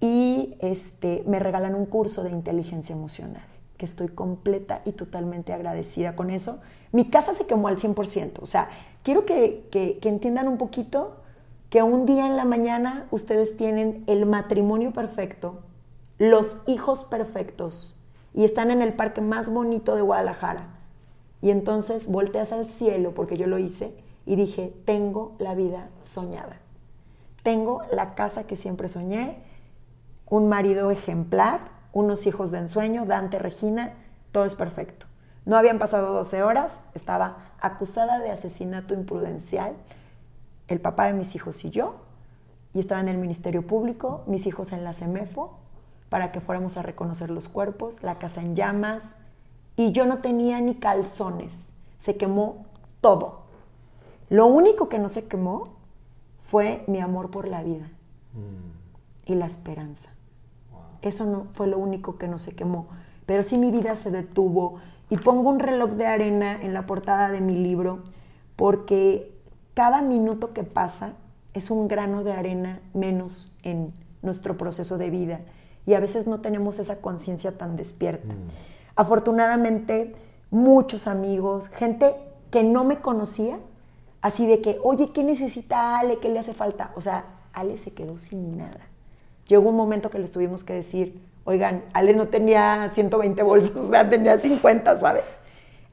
[0.00, 3.42] Y este, me regalan un curso de inteligencia emocional
[3.76, 6.60] que estoy completa y totalmente agradecida con eso.
[6.92, 8.70] Mi casa se quemó al 100%, o sea,
[9.02, 11.16] quiero que, que, entiendan un poquito
[11.70, 15.60] que un día en la mañana ustedes tienen el matrimonio perfecto,
[16.18, 18.02] los hijos perfectos
[18.34, 20.68] y están en el parque más bonito de Guadalajara.
[21.42, 23.94] Y entonces volteas al cielo, porque yo lo hice,
[24.26, 26.60] y dije, tengo la vida soñada.
[27.42, 29.38] Tengo la casa que siempre soñé,
[30.28, 33.94] un marido ejemplar, unos hijos de ensueño, Dante, Regina,
[34.32, 35.06] todo es perfecto.
[35.44, 39.74] No habían pasado 12 horas, estaba acusada de asesinato imprudencial,
[40.68, 41.96] el papá de mis hijos y yo,
[42.74, 45.58] y estaba en el Ministerio Público, mis hijos en la CEMEFO,
[46.08, 49.16] para que fuéramos a reconocer los cuerpos, la casa en llamas,
[49.76, 52.66] y yo no tenía ni calzones, se quemó
[53.00, 53.42] todo.
[54.28, 55.76] Lo único que no se quemó
[56.50, 57.88] fue mi amor por la vida
[58.34, 59.30] mm.
[59.30, 60.10] y la esperanza.
[61.02, 62.88] Eso no fue lo único que no se quemó.
[63.26, 64.80] Pero sí mi vida se detuvo.
[65.10, 68.00] Y pongo un reloj de arena en la portada de mi libro
[68.56, 69.35] porque
[69.76, 71.12] cada minuto que pasa
[71.52, 75.40] es un grano de arena menos en nuestro proceso de vida.
[75.84, 78.32] Y a veces no tenemos esa conciencia tan despierta.
[78.32, 78.48] Mm.
[78.96, 80.16] Afortunadamente,
[80.50, 82.16] muchos amigos, gente
[82.50, 83.58] que no me conocía,
[84.22, 86.20] así de que, oye, ¿qué necesita Ale?
[86.20, 86.92] ¿Qué le hace falta?
[86.96, 88.80] O sea, Ale se quedó sin nada.
[89.46, 93.90] Llegó un momento que les tuvimos que decir, oigan, Ale no tenía 120 bolsas, o
[93.90, 95.26] sea, tenía 50, ¿sabes?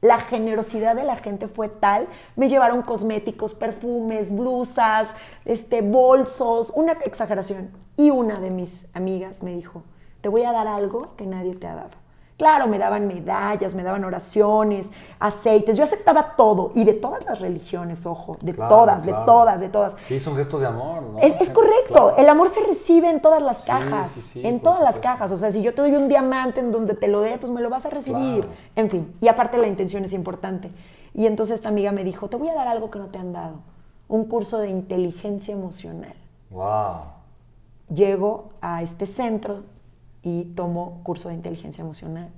[0.04, 5.14] La generosidad de la gente fue tal, me llevaron cosméticos, perfumes, blusas,
[5.46, 7.70] este, bolsos, una exageración.
[7.96, 9.82] Y una de mis amigas me dijo,
[10.20, 12.03] te voy a dar algo que nadie te ha dado.
[12.36, 17.40] Claro, me daban medallas, me daban oraciones, aceites, yo aceptaba todo y de todas las
[17.40, 19.94] religiones, ojo, de todas, de todas, de todas.
[20.08, 21.20] Sí, son gestos de amor, ¿no?
[21.20, 25.36] Es, correcto, el amor se recibe en todas las cajas, en todas las cajas, o
[25.36, 27.70] sea, si yo te doy un diamante en donde te lo dé, pues me lo
[27.70, 28.44] vas a recibir,
[28.74, 30.72] en fin, y aparte la intención es importante.
[31.14, 33.32] Y entonces esta amiga me dijo, te voy a dar algo que no te han
[33.32, 33.60] dado,
[34.08, 36.14] un curso de inteligencia emocional.
[36.50, 36.96] Wow.
[37.94, 39.62] Llego a este centro
[40.24, 42.30] y tomo curso de inteligencia emocional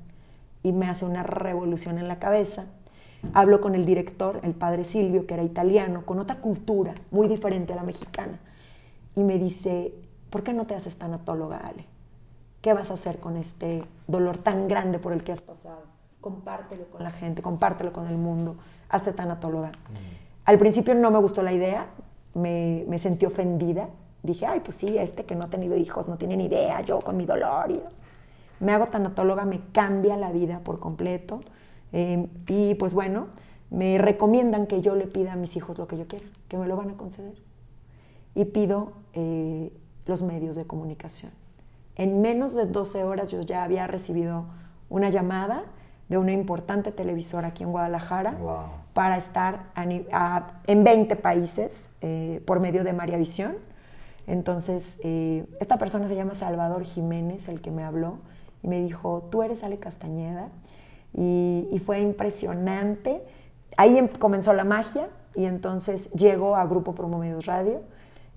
[0.63, 2.65] y me hace una revolución en la cabeza.
[3.33, 7.73] Hablo con el director, el padre Silvio, que era italiano, con otra cultura muy diferente
[7.73, 8.41] a la mexicana,
[9.15, 9.95] y me dice,
[10.29, 11.87] ¿por qué no te haces tanatóloga, Ale?
[12.61, 15.83] ¿Qué vas a hacer con este dolor tan grande por el que has pasado?
[16.21, 18.57] Compártelo con la gente, compártelo con el mundo,
[18.89, 19.69] hazte tanatóloga.
[19.69, 20.17] Mm.
[20.45, 21.87] Al principio no me gustó la idea,
[22.35, 23.89] me, me sentí ofendida,
[24.27, 26.99] dije, ay, pues sí, este que no ha tenido hijos no tiene ni idea, yo
[26.99, 27.71] con mi dolor.
[27.71, 27.81] Y...
[28.61, 31.41] Me hago tanatóloga, me cambia la vida por completo.
[31.93, 33.29] Em, y pues bueno,
[33.71, 36.67] me recomiendan que yo le pida a mis hijos lo que yo quiera, que me
[36.67, 37.35] lo van a conceder.
[38.35, 39.73] Y pido eh,
[40.07, 41.33] los medios de comunicación.
[41.97, 44.47] En menos de 12 horas yo ya había recibido
[44.89, 45.65] una llamada
[46.09, 48.37] de una importante televisora aquí en Guadalajara
[48.93, 53.57] para estar en 20 países eh, por medio de María Visión
[54.27, 58.19] entonces, eh, esta persona se llama Salvador Jiménez, el que me habló,
[58.63, 60.49] y me dijo, tú eres Ale Castañeda.
[61.15, 63.23] Y, fue impresionante.
[63.77, 67.81] Ahí em, comenzó la magia y entonces llego a Grupo Promomedios Radio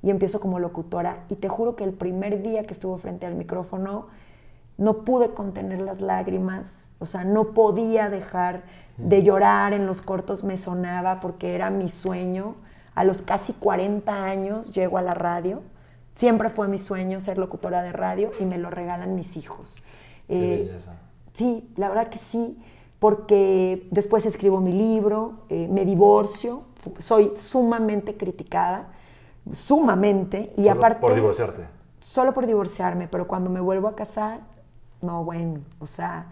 [0.04, 1.24] y empiezo como locutora.
[1.30, 4.08] Y te juro que el primer día que estuve frente al micrófono
[4.78, 6.68] no pude contener las lágrimas,
[7.00, 8.62] o sea, no podía dejar
[8.98, 12.56] de llorar en los cortos, me sonaba porque era mi sueño.
[12.96, 15.62] A los casi 40 años llego a la radio
[16.20, 19.82] Siempre fue mi sueño ser locutora de radio y me lo regalan mis hijos.
[20.28, 20.78] Eh,
[21.34, 22.62] sí, la verdad que sí,
[23.00, 26.64] porque después escribo mi libro, eh, me divorcio,
[26.98, 28.90] soy sumamente criticada,
[29.54, 31.00] sumamente, y solo aparte...
[31.00, 31.62] Por divorciarte.
[32.02, 34.42] Solo por divorciarme, pero cuando me vuelvo a casar,
[35.02, 36.26] no, bueno, o sea,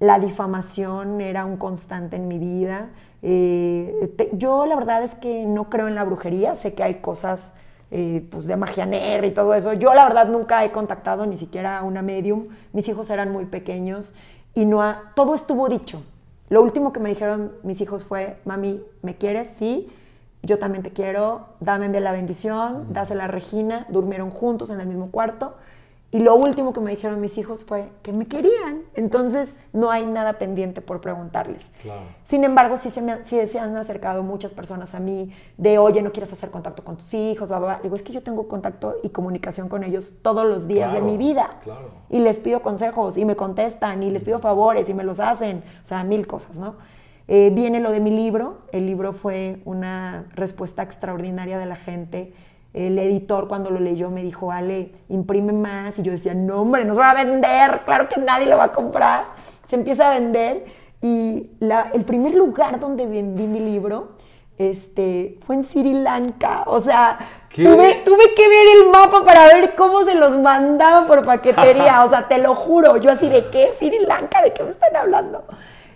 [0.00, 2.88] la difamación era un constante en mi vida.
[3.22, 6.96] Eh, te- yo la verdad es que no creo en la brujería, sé que hay
[6.96, 7.52] cosas
[7.90, 9.72] eh, pues de magia negra y todo eso.
[9.72, 13.46] Yo la verdad nunca he contactado ni siquiera a una medium, mis hijos eran muy
[13.46, 14.14] pequeños
[14.54, 16.02] y no ha- todo estuvo dicho.
[16.48, 19.48] Lo último que me dijeron mis hijos fue, mami, ¿me quieres?
[19.56, 19.88] Sí,
[20.42, 25.10] yo también te quiero, dame la bendición, dásela a Regina, durmieron juntos en el mismo
[25.10, 25.54] cuarto.
[26.12, 28.82] Y lo último que me dijeron mis hijos fue que me querían.
[28.94, 31.70] Entonces no hay nada pendiente por preguntarles.
[31.82, 32.00] Claro.
[32.24, 35.78] Sin embargo, sí se, me, han- sí se han acercado muchas personas a mí de,
[35.78, 37.48] oye, ¿no quieres hacer contacto con tus hijos?
[37.48, 37.80] Bla, bla, bla.
[37.84, 41.16] Digo, es que yo tengo contacto y comunicación con ellos todos los días de mi
[41.16, 41.58] vida.
[41.62, 41.90] claro.
[42.08, 45.62] Y les pido consejos y me contestan y les pido favores y me los hacen.
[45.84, 46.74] O sea, mil cosas, ¿no?
[47.28, 48.62] Eh, viene lo de mi libro.
[48.72, 52.34] El libro fue una respuesta extraordinaria de la gente.
[52.72, 55.98] El editor cuando lo leyó me dijo, Ale, imprime más.
[55.98, 57.80] Y yo decía, no, hombre, no se va a vender.
[57.84, 59.24] Claro que nadie lo va a comprar.
[59.64, 60.64] Se empieza a vender.
[61.02, 64.12] Y la- el primer lugar donde vendí mi libro
[64.58, 66.64] este, fue en Sri Lanka.
[66.66, 67.18] O sea,
[67.74, 72.04] tuve, tuve que ver el mapa para ver cómo se los mandaba por paquetería.
[72.06, 72.98] O sea, te lo juro.
[72.98, 75.44] Yo así de qué, Sri Lanka, ¿de qué me están hablando?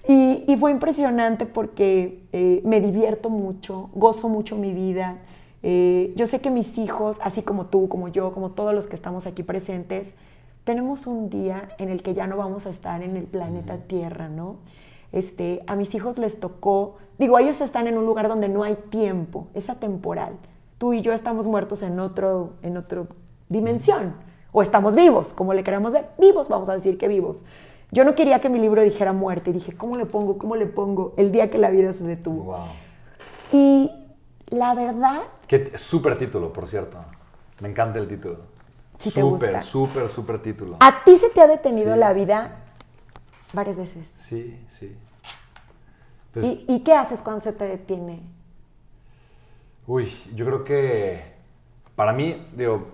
[0.09, 5.19] Y, y fue impresionante porque eh, me divierto mucho, gozo mucho mi vida.
[5.67, 8.95] Eh, yo sé que mis hijos, así como tú, como yo, como todos los que
[8.95, 10.15] estamos aquí presentes,
[10.65, 14.29] tenemos un día en el que ya no vamos a estar en el planeta Tierra,
[14.29, 14.57] ¿no?
[15.11, 18.75] Este, a mis hijos les tocó, digo, ellos están en un lugar donde no hay
[18.75, 20.35] tiempo, es atemporal.
[20.77, 23.07] Tú y yo estamos muertos en otro, en otra
[23.49, 24.17] dimensión,
[24.53, 27.43] o estamos vivos, como le queramos ver, vivos, vamos a decir que vivos.
[27.91, 30.37] Yo no quería que mi libro dijera muerte, dije, ¿cómo le pongo?
[30.37, 31.15] ¿Cómo le pongo?
[31.17, 32.43] El día que la vida se detuvo.
[32.45, 32.59] Wow.
[33.51, 34.04] Y
[34.55, 36.99] la verdad, Qué súper título, por cierto.
[37.61, 38.39] Me encanta el título.
[38.99, 40.77] Sí te súper, súper, súper título.
[40.81, 42.57] a ti se te ha detenido Sí, la vida
[43.53, 44.07] varias veces.
[44.15, 44.97] Sí, sí.
[46.33, 48.23] Pues, ¿Y, y qué haces cuando se te detiene?
[49.87, 51.35] Uy, yo creo que
[51.95, 52.87] para mí, digo,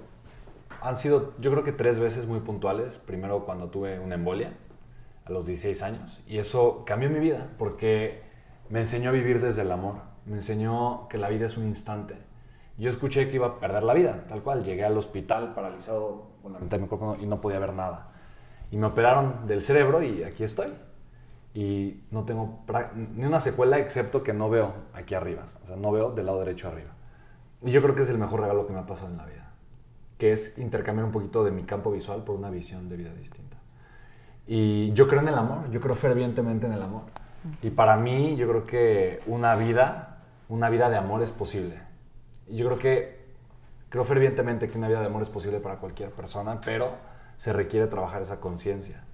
[0.83, 2.99] han sido, yo creo que tres veces muy puntuales.
[2.99, 4.53] Primero cuando tuve una embolia
[5.25, 8.23] a los 16 años y eso cambió mi vida porque
[8.69, 9.97] me enseñó a vivir desde el amor.
[10.27, 12.17] Me enseñó que la vida es un instante.
[12.79, 14.65] Yo escuché que iba a perder la vida, tal cual.
[14.65, 18.13] Llegué al hospital paralizado con la mitad de mi cuerpo y no podía ver nada.
[18.71, 20.73] Y me operaron del cerebro y aquí estoy.
[21.53, 22.61] Y no tengo
[23.17, 25.43] ni una secuela excepto que no veo aquí arriba.
[25.65, 26.91] O sea, no veo del lado derecho arriba.
[27.63, 29.51] Y yo creo que es el mejor regalo que me ha pasado en la vida.
[30.17, 33.57] Que es intercambiar un poquito de mi campo visual por una visión de vida distinta.
[34.47, 37.03] Y yo creo en el amor, yo creo fervientemente en el amor.
[37.63, 40.10] Y para mí, yo creo que una vida,
[40.51, 41.79] una vida de amor es posible.
[42.49, 43.21] Y yo creo que,
[43.89, 46.91] creo fervientemente que una vida de amor es posible para cualquier persona, pero
[47.37, 49.05] se requiere trabajar esa conciencia.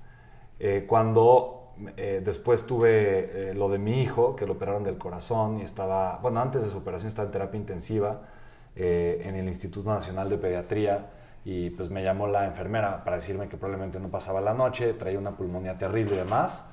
[0.58, 5.58] Eh, cuando eh, después tuve eh, lo de mi hijo, que lo operaron del corazón
[5.58, 8.22] y estaba, bueno, antes de su operación estaba en terapia intensiva
[8.78, 11.06] en el Instituto Nacional de Pediatría
[11.46, 15.18] y pues me llamó la enfermera para decirme que probablemente no pasaba la noche, traía
[15.18, 16.66] una pulmonía terrible y demás.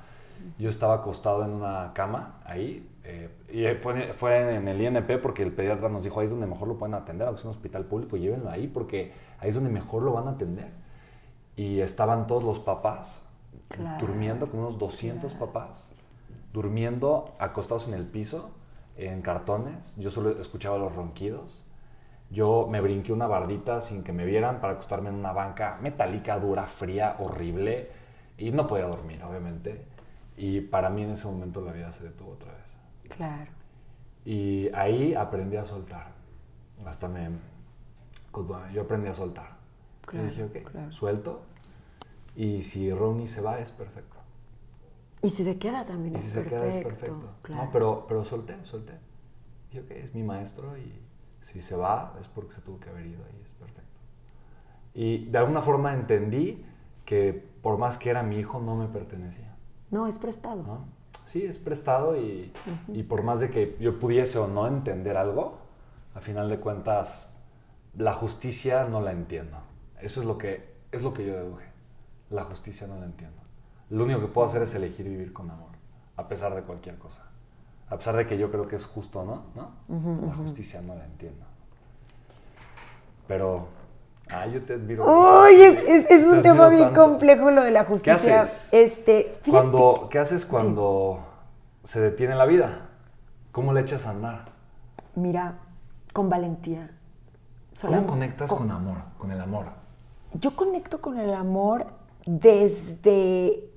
[0.58, 5.42] Yo estaba acostado en una cama ahí eh, y fue, fue en el INP porque
[5.42, 7.84] el pediatra nos dijo ahí es donde mejor lo pueden atender, aunque es un hospital
[7.84, 10.68] público, llévenlo ahí porque ahí es donde mejor lo van a atender.
[11.56, 13.22] Y estaban todos los papás
[13.68, 14.04] Claro.
[14.06, 15.90] durmiendo, con unos 200 papás,
[16.52, 18.50] durmiendo acostados en el piso,
[18.96, 19.94] en cartones.
[19.96, 21.62] Yo solo escuchaba los ronquidos.
[22.30, 26.38] Yo me brinqué una bardita sin que me vieran para acostarme en una banca metálica,
[26.38, 27.90] dura, fría, horrible.
[28.38, 29.84] Y no podía dormir, obviamente.
[30.36, 32.63] Y para mí en ese momento la vida se detuvo otra vez.
[33.08, 33.50] Claro.
[34.24, 36.12] Y ahí aprendí a soltar.
[36.84, 37.30] Hasta me...
[38.72, 39.56] Yo aprendí a soltar.
[40.06, 40.92] Claro, y dije, ok, claro.
[40.92, 41.42] suelto.
[42.34, 44.18] Y si Ronnie se va, es perfecto.
[45.22, 46.64] Y si se queda también Y es si se perfecto.
[46.64, 47.30] queda, es perfecto.
[47.42, 47.64] Claro.
[47.64, 48.94] No, pero, pero solté, solté.
[49.70, 51.00] Dije, ok, es mi maestro y
[51.40, 54.00] si se va es porque se tuvo que haber ido y es perfecto.
[54.94, 56.64] Y de alguna forma entendí
[57.04, 59.54] que por más que era mi hijo, no me pertenecía.
[59.90, 60.62] No, es prestado.
[60.62, 60.84] ¿no?
[61.24, 62.52] Sí, es prestado y,
[62.88, 65.58] y por más de que yo pudiese o no entender algo,
[66.14, 67.34] a final de cuentas,
[67.96, 69.58] la justicia no la entiendo.
[70.00, 71.66] Eso es lo que, es lo que yo deduje.
[72.30, 73.36] La justicia no la entiendo.
[73.90, 75.70] Lo único que puedo hacer es elegir vivir con amor,
[76.16, 77.22] a pesar de cualquier cosa.
[77.88, 79.44] A pesar de que yo creo que es justo, ¿no?
[79.54, 80.26] ¿No?
[80.26, 81.44] La justicia no la entiendo.
[83.28, 83.68] Pero,
[84.30, 85.04] ah, yo te admiro.
[85.04, 87.02] Uy, es, es- es un Te tema bien tanto.
[87.02, 88.42] complejo lo de la justicia.
[88.42, 88.72] haces?
[88.72, 91.20] Este, Cuando, ¿Qué haces cuando
[91.82, 92.88] se detiene la vida?
[93.52, 94.44] ¿Cómo le echas a andar?
[95.14, 95.58] Mira,
[96.12, 96.90] con valentía.
[97.80, 99.66] ¿Cómo conectas con- con amor, con el amor?
[100.40, 101.86] Yo conecto con el amor
[102.26, 103.68] desde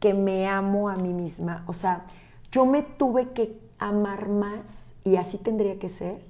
[0.00, 1.64] que me amo a mí misma.
[1.66, 2.04] O sea,
[2.52, 6.24] yo me tuve que amar más, y así tendría que ser,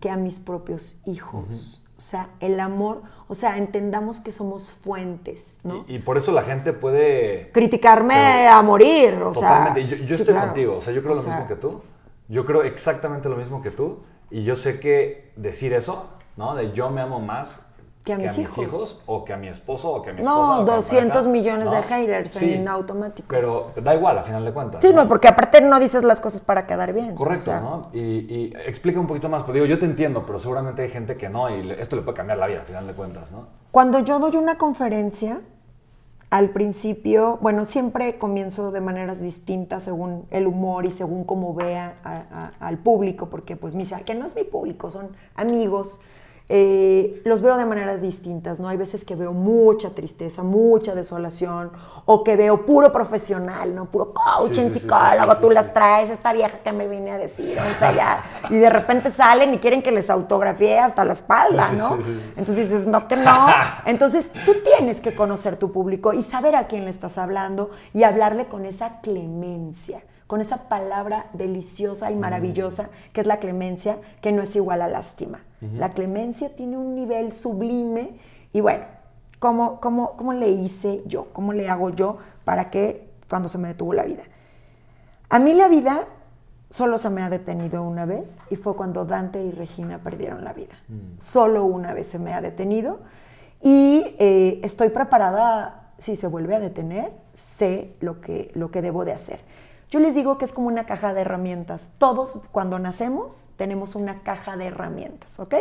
[0.00, 1.83] que a mis propios hijos.
[1.96, 5.84] O sea, el amor, o sea, entendamos que somos fuentes, ¿no?
[5.86, 7.50] Y, por eso la gente puede...
[7.52, 9.88] Criticarme a morir, o totalmente.
[9.88, 9.98] sea...
[10.04, 11.82] Yo, estoy contigo, o sea, yo creo lo mismo que tú.
[12.28, 14.02] Yo creo exactamente lo mismo que tú.
[14.30, 16.54] Y yo sé que decir eso, ¿no?
[16.54, 17.66] De yo me amo más
[18.04, 19.00] que a, mis, hijos.
[19.06, 20.60] o que a mi esposo o que a mi esposa.
[20.60, 23.28] No, 200 millones de haters en automático.
[23.30, 24.84] Pero da igual, a final de cuentas.
[24.84, 25.08] Sí, ¿no?
[25.08, 27.14] porque aparte no dices las cosas para quedar bien.
[27.14, 27.82] Correcto, ¿no?
[27.94, 31.30] Y, explica un poquito más, pues digo, yo te entiendo, pero seguramente hay gente que
[31.30, 33.46] no y esto le puede cambiar la vida, a final de cuentas, ¿no?
[33.70, 35.40] Cuando yo doy una conferencia,
[36.28, 41.94] al principio, bueno, siempre comienzo de maneras distintas según el humor y según cómo vea
[42.60, 46.00] al público, porque pues mi, que no es mi público, son amigos
[46.50, 48.68] eh, los veo de maneras distintas, ¿no?
[48.68, 51.70] Hay veces que veo mucha tristeza, mucha desolación,
[52.04, 53.86] o que veo puro profesional, ¿no?
[53.86, 57.56] Puro coaching, psicólogo, tú las traes, esta vieja que me viene a decir,
[58.50, 61.96] y de repente salen y quieren que les autografíe hasta la espalda, ¿no?
[62.36, 63.46] Entonces dices, no, que no.
[63.86, 68.02] Entonces tú tienes que conocer tu público y saber a quién le estás hablando y
[68.02, 74.32] hablarle con esa clemencia con esa palabra deliciosa y maravillosa que es la clemencia, que
[74.32, 75.40] no es igual a lástima.
[75.78, 78.18] La clemencia tiene un nivel sublime
[78.52, 78.84] y bueno,
[79.38, 81.28] ¿cómo, cómo, cómo le hice yo?
[81.32, 84.24] ¿Cómo le hago yo para que cuando se me detuvo la vida?
[85.30, 86.04] A mí la vida
[86.68, 90.52] solo se me ha detenido una vez y fue cuando Dante y Regina perdieron la
[90.52, 90.74] vida.
[90.88, 91.18] Mm.
[91.18, 93.00] Solo una vez se me ha detenido
[93.62, 99.04] y eh, estoy preparada, si se vuelve a detener, sé lo que, lo que debo
[99.04, 99.40] de hacer.
[99.94, 101.92] Yo les digo que es como una caja de herramientas.
[101.98, 105.54] Todos cuando nacemos tenemos una caja de herramientas, ¿ok?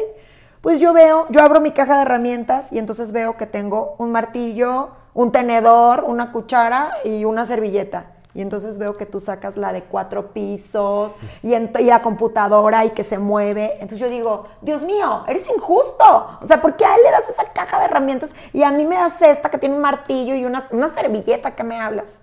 [0.60, 4.12] Pues yo veo, yo abro mi caja de herramientas y entonces veo que tengo un
[4.12, 8.08] martillo, un tenedor, una cuchara y una servilleta.
[8.34, 13.04] Y entonces veo que tú sacas la de cuatro pisos y, la computadora y que
[13.04, 13.74] se mueve.
[13.74, 16.40] Entonces yo digo, Dios mío, eres injusto.
[16.42, 18.84] O sea, ¿por qué a él le das esa caja de herramientas y a mí
[18.84, 22.18] me das esta que tiene un martillo y una, una servilleta que me hablas?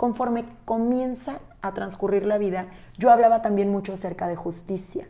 [0.00, 5.06] Conforme comienza a transcurrir la vida, yo hablaba también mucho acerca de justicia,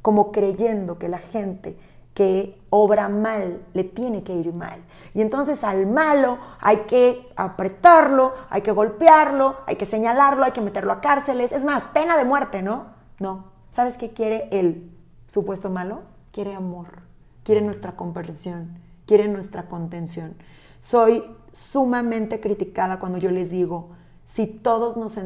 [0.00, 1.76] como creyendo que la gente
[2.14, 4.80] que obra mal le tiene que ir mal.
[5.12, 10.62] Y entonces al malo hay que apretarlo, hay que golpearlo, hay que señalarlo, hay que
[10.62, 11.52] meterlo a cárceles.
[11.52, 12.86] Es más, pena de muerte, ¿no?
[13.18, 13.52] No.
[13.70, 14.90] ¿Sabes qué quiere el
[15.28, 16.04] supuesto malo?
[16.32, 17.02] Quiere amor,
[17.44, 20.36] quiere nuestra comprensión, quiere nuestra contención.
[20.80, 23.90] Soy sumamente criticada cuando yo les digo,
[24.34, 25.18] si todos nos,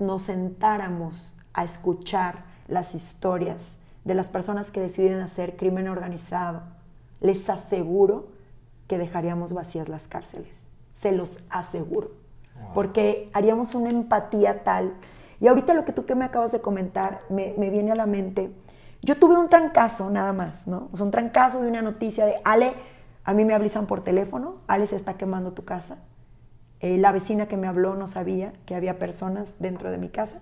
[0.00, 6.62] nos sentáramos a escuchar las historias de las personas que deciden hacer crimen organizado,
[7.20, 8.26] les aseguro
[8.88, 10.66] que dejaríamos vacías las cárceles.
[11.00, 12.10] Se los aseguro.
[12.74, 14.94] Porque haríamos una empatía tal.
[15.40, 18.52] Y ahorita lo que tú que me acabas de comentar me, viene a la mente.
[19.00, 20.88] Yo tuve un trancazo nada más, ¿no?
[20.92, 22.74] O sea, un trancazo de una noticia de Ale,
[23.24, 25.98] a mí me avisan por teléfono, Ale se está quemando tu casa.
[26.80, 30.40] Eh, la vecina que me habló no sabía que había personas dentro de mi casa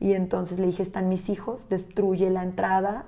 [0.00, 3.04] y entonces le dije, están mis hijos, destruye la entrada.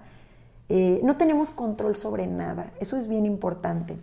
[0.69, 3.97] Eh, no tenemos control sobre nada, eso es bien importante.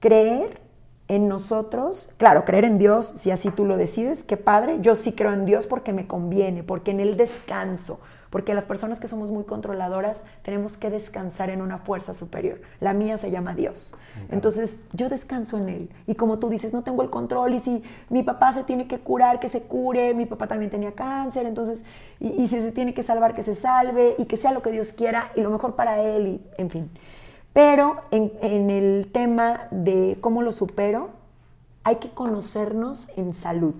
[0.00, 0.60] Creer
[1.08, 5.12] en nosotros, claro, creer en Dios, si así tú lo decides, qué padre, yo sí
[5.12, 9.30] creo en Dios porque me conviene, porque en Él descanso, porque las personas que somos
[9.30, 12.60] muy controladoras tenemos que descansar en una fuerza superior.
[12.80, 13.94] La mía se llama Dios.
[14.30, 15.90] Entonces yo descanso en Él.
[16.06, 18.98] Y como tú dices, no tengo el control y si mi papá se tiene que
[18.98, 21.84] curar, que se cure, mi papá también tenía cáncer, entonces,
[22.20, 24.92] y, si se tiene que salvar, que se salve y que sea lo que Dios
[24.92, 26.90] quiera y lo mejor para Él, y en fin.
[27.52, 31.10] Pero en, en el tema de cómo lo supero,
[31.84, 33.74] hay que conocernos en salud,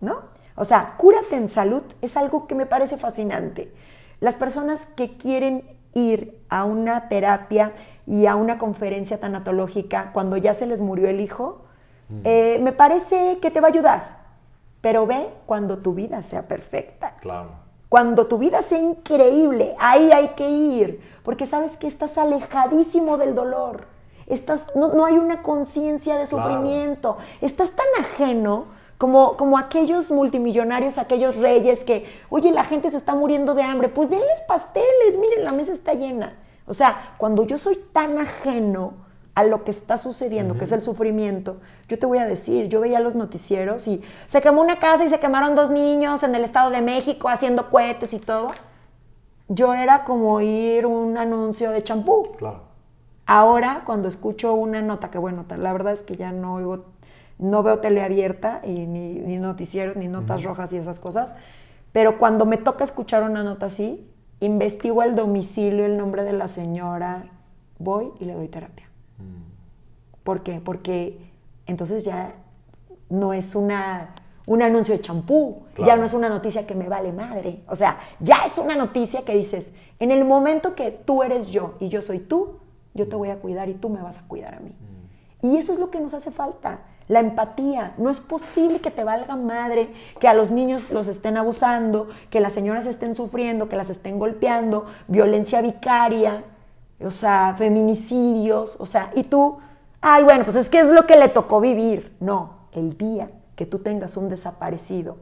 [0.00, 0.37] ¿no?
[0.58, 3.72] O sea, cúrate en salud es algo que me parece fascinante.
[4.20, 5.62] Las personas que quieren
[5.94, 7.72] ir a una terapia
[8.06, 11.62] y a una conferencia tanatológica cuando ya se les murió el hijo,
[12.24, 14.18] eh, me parece que te va a ayudar.
[14.80, 17.14] Pero ve cuando tu vida sea perfecta.
[17.20, 17.50] Claro.
[17.88, 21.00] Cuando tu vida sea increíble, ahí hay que ir.
[21.22, 23.86] Porque sabes que estás alejadísimo del dolor.
[24.26, 27.16] Estás, no, hay una conciencia de sufrimiento.
[27.40, 33.14] Estás tan ajeno como, como aquellos multimillonarios, aquellos reyes que, oye, la gente se está
[33.14, 36.36] muriendo de hambre, pues denles pasteles, miren, la mesa está llena.
[36.66, 38.94] O sea, cuando yo soy tan ajeno
[39.36, 42.80] a lo que está sucediendo, que es el sufrimiento, yo te voy a decir, yo
[42.80, 46.44] veía los noticieros y se quemó una casa y se quemaron dos niños en el
[46.44, 48.50] Estado de México haciendo cohetes y todo.
[49.46, 52.32] Yo era como oír un anuncio de champú.
[52.36, 52.62] Claro.
[53.26, 56.86] Ahora, cuando escucho una nota, que bueno, la verdad es que ya no oigo
[57.38, 61.34] no veo tele abierta y ni, noticieros, ni notas rojas y esas cosas,
[61.92, 64.06] pero cuando me toca escuchar una nota así,
[64.40, 67.26] investigo el domicilio, el nombre de la señora,
[67.78, 68.86] voy y le doy terapia.
[69.18, 70.22] Mm.
[70.22, 70.60] ¿Por qué?
[70.60, 71.18] Porque
[71.66, 72.34] entonces ya
[73.08, 74.14] no es una,
[74.46, 77.62] un anuncio de champú, ya no es una noticia que me vale madre.
[77.68, 81.74] O sea, ya es una noticia que dices, en el momento que tú eres yo
[81.80, 82.58] y yo soy tú,
[82.94, 84.70] yo te voy a cuidar y tú me vas a cuidar a mí.
[84.70, 85.46] Mm.
[85.46, 86.80] Y eso es lo que nos hace falta.
[87.08, 87.94] La empatía.
[87.96, 92.40] No es posible que te valga madre, que a los niños los estén abusando, que
[92.40, 96.44] las señoras estén sufriendo, que las estén golpeando, violencia vicaria,
[97.00, 99.58] o sea, feminicidios, o sea, y tú,
[100.00, 102.14] ay, bueno, pues es que es lo que le tocó vivir.
[102.20, 105.16] No, el día que tú tengas un desaparecido.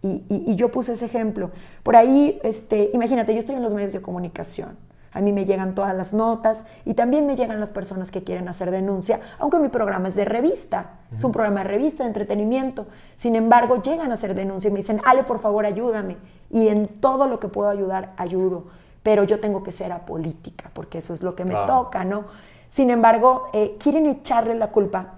[0.00, 1.50] Y, y yo puse ese ejemplo.
[1.82, 4.76] Por ahí, este, imagínate, yo estoy en los medios de comunicación
[5.12, 8.48] a mí me llegan todas las notas y también me llegan las personas que quieren
[8.48, 12.86] hacer denuncia, aunque mi programa es de revista, es un programa de revista, de entretenimiento.
[13.16, 16.16] Sin embargo, llegan a hacer denuncia y me dicen, Ale, por favor, ayúdame.
[16.50, 18.64] Y en todo lo que puedo ayudar, ayudo.
[19.02, 22.24] Pero yo tengo que ser apolítica, porque eso es lo que me toca, ¿no?
[22.70, 25.14] Sin embargo, eh, quieren echarle la culpa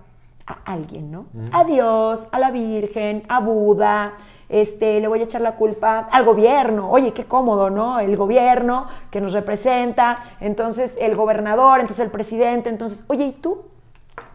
[0.47, 1.26] a alguien, ¿no?
[1.53, 4.14] A Dios, a la Virgen, a Buda,
[4.51, 6.91] este, le voy a echar la culpa al gobierno.
[6.91, 8.01] Oye, qué cómodo, ¿no?
[8.01, 13.63] El gobierno que nos representa, entonces el gobernador, entonces el presidente, entonces, oye, ¿y tú?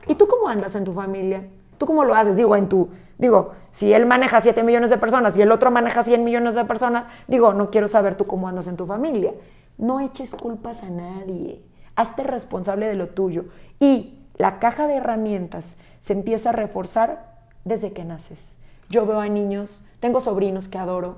[0.08, 1.48] ¿Y tú cómo andas en tu familia?
[1.78, 2.38] ¿Tú cómo lo haces?
[2.38, 6.04] Digo, en tu, digo, si él maneja 7 millones de personas y el otro maneja
[6.04, 9.34] 100 millones de personas, digo, no quiero saber tú cómo andas en tu familia.
[9.78, 11.62] No eches culpas a nadie.
[11.98, 13.46] Hazte responsable de lo tuyo.
[13.80, 17.36] Y la caja de herramientas se empieza a reforzar
[17.66, 18.55] desde que naces.
[18.90, 21.18] Yo veo a niños, tengo sobrinos que adoro,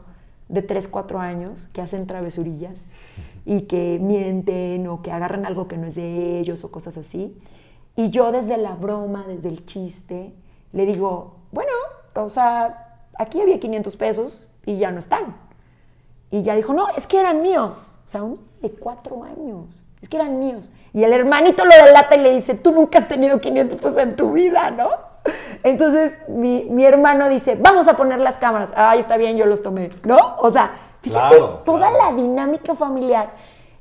[0.49, 2.86] de 3, 4 años, que hacen travesurillas
[3.45, 7.38] y que mienten o que agarran algo que no es de ellos o cosas así.
[7.95, 10.34] Y yo desde la broma, desde el chiste,
[10.72, 11.72] le digo, bueno,
[12.15, 15.36] o sea, aquí había 500 pesos y ya no están.
[16.30, 17.97] Y ya dijo, no, es que eran míos.
[18.05, 19.84] O sea, un de 4 años.
[20.01, 20.72] Es que eran míos.
[20.93, 24.15] Y el hermanito lo delata y le dice, tú nunca has tenido 500 pesos en
[24.15, 24.89] tu vida, ¿no?
[25.63, 28.73] Entonces mi, hermano dice, vamos a poner las cámaras.
[28.75, 30.17] Ay, está bien, yo los tomé, ¿no?
[30.39, 30.71] O sea,
[31.01, 33.32] fíjate toda la dinámica familiar.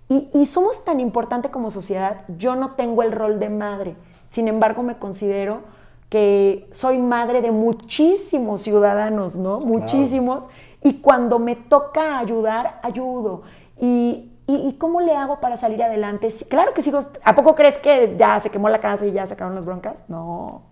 [0.08, 2.22] Y, y, somos tan importante como sociedad.
[2.38, 3.96] Yo no tengo el rol de madre.
[4.30, 5.62] Sin embargo, me considero
[6.08, 9.58] que soy madre de muchísimos ciudadanos, ¿no?
[9.58, 10.48] Muchísimos.
[10.80, 13.42] Y cuando me toca ayudar, ayudo.
[13.80, 16.32] Y, ¿Y, cómo le hago para salir adelante?
[16.48, 17.00] Claro que sigo.
[17.24, 20.04] ¿A poco crees que ya se quemó la casa y ya se acabaron las broncas?
[20.06, 20.62] No.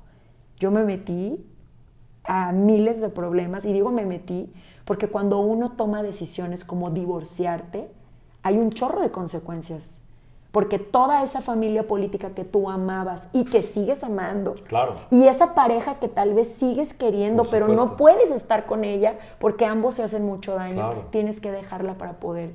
[0.58, 1.44] Yo me metí
[2.24, 4.52] a miles de problemas y digo me metí
[4.84, 7.88] porque cuando uno toma decisiones como divorciarte,
[8.42, 9.98] hay un chorro de consecuencias.
[10.52, 14.94] Porque toda esa familia política que tú amabas y que sigues amando, claro.
[15.10, 19.66] y esa pareja que tal vez sigues queriendo, pero no puedes estar con ella porque
[19.66, 22.52] ambos se hacen mucho daño, tienes que dejarla para poder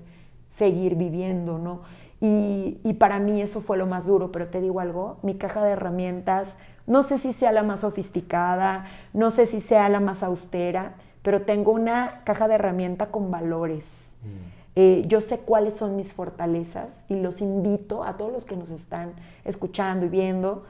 [0.50, 1.82] seguir viviendo, ¿no?
[2.22, 5.64] Y, y, para mí eso fue lo más duro, pero te digo algo, mi caja
[5.64, 6.56] de herramientas
[6.90, 11.44] no sé si sea la más sofisticada, no sé si sea la más austera, pero
[11.44, 14.08] tengo una caja de herramienta con valores.
[14.24, 14.60] Mm.
[14.76, 18.72] Eh, yo sé cuáles son mis fortalezas y los invito a todos los que nos
[18.72, 19.14] están
[19.46, 20.64] escuchando y viendo.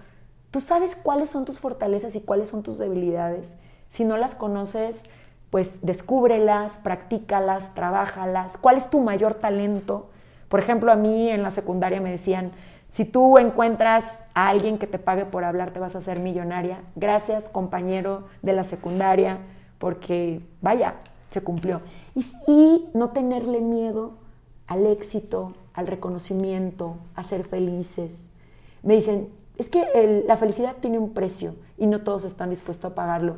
[0.52, 3.56] Tú sabes cuáles son tus fortalezas y cuáles son tus debilidades.
[3.88, 5.06] Si no las conoces,
[5.50, 8.58] pues descúbrelas, practícalas, trabájalas.
[8.58, 10.10] ¿Cuál es tu mayor talento?
[10.50, 12.52] Por ejemplo, a mí en la secundaria me decían,
[12.90, 16.82] si tú encuentras a alguien que te pague por hablar, te vas a hacer millonaria.
[16.96, 19.38] Gracias, compañero de la secundaria,
[19.78, 20.96] porque vaya,
[21.30, 21.82] se cumplió.
[22.48, 24.14] Y, no tenerle miedo
[24.68, 28.26] al éxito, al reconocimiento, a ser felices.
[28.82, 32.96] Me dicen, es que la felicidad tiene un precio y no todos están dispuestos a
[32.96, 33.38] pagarlo.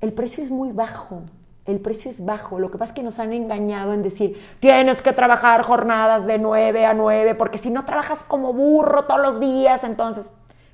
[0.00, 1.22] El precio es muy bajo
[1.66, 2.58] el precio es bajo.
[2.58, 6.38] Lo que pasa es que nos han engañado en decir, tienes que trabajar jornadas de
[6.38, 10.32] 9 a 9, porque si no trabajas como burro todos los días, entonces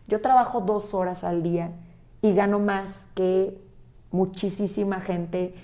[0.08, 1.72] yo trabajo dos horas al día
[2.22, 3.56] y gano más que
[4.10, 5.54] muchísima gente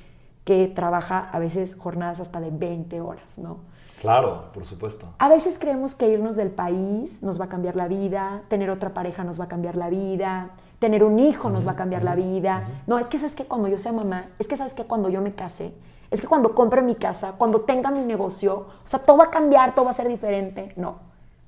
[0.45, 3.59] que trabaja a veces jornadas hasta de 20 horas, ¿no?
[3.99, 5.07] Claro, por supuesto.
[5.18, 8.91] A veces creemos que irnos del país nos va a cambiar la vida, tener otra
[8.95, 12.14] pareja nos va a cambiar la vida, tener un hijo nos va a cambiar la
[12.14, 12.68] vida.
[12.87, 15.20] No, es que sabes que cuando yo sea mamá, es que sabes que cuando yo
[15.20, 15.72] me case,
[16.11, 19.31] es que cuando compre mi casa, cuando tenga mi negocio, o sea, todo va a
[19.31, 20.72] cambiar, todo va a ser diferente.
[20.77, 20.97] No,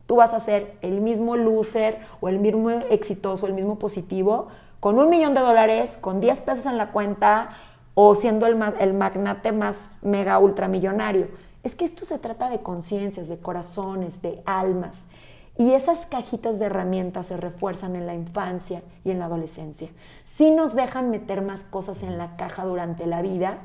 [0.07, 4.49] tú vas a ser el mismo loser o el mismo exitoso, el mismo positivo,
[4.81, 7.51] con un millón de dólares, con 10 pesos en la cuenta
[7.95, 11.29] o siendo el, el magnate más mega ultramillonario.
[11.63, 15.05] Es que esto se trata de conciencias, de corazones, de almas.
[15.59, 19.89] Y esas cajitas de herramientas se refuerzan en la infancia y en la adolescencia.
[20.25, 23.59] Sí nos dejan meter más cosas en la caja durante la vida,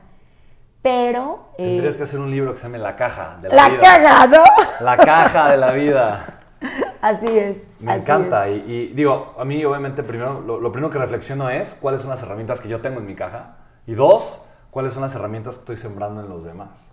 [0.82, 1.50] pero...
[1.60, 3.82] eh, Tendrías que hacer un libro que se llame La caja de la, vida.
[3.82, 4.44] La caja, ¿no?
[4.84, 6.40] La caja de la vida.
[7.02, 7.58] Así es.
[7.80, 8.50] Me encanta.
[8.50, 12.24] Y, digo, a mí obviamente primero, lo, lo, primero que reflexiono es cuáles son las
[12.24, 13.58] herramientas que yo tengo en mi caja.
[13.86, 16.93] Y dos, cuáles son las herramientas que estoy sembrando en los demás.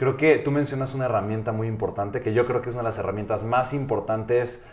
[0.00, 2.88] Creo que tú mencionas una herramienta muy importante, que yo creo que es una de
[2.88, 4.64] las herramientas más importantes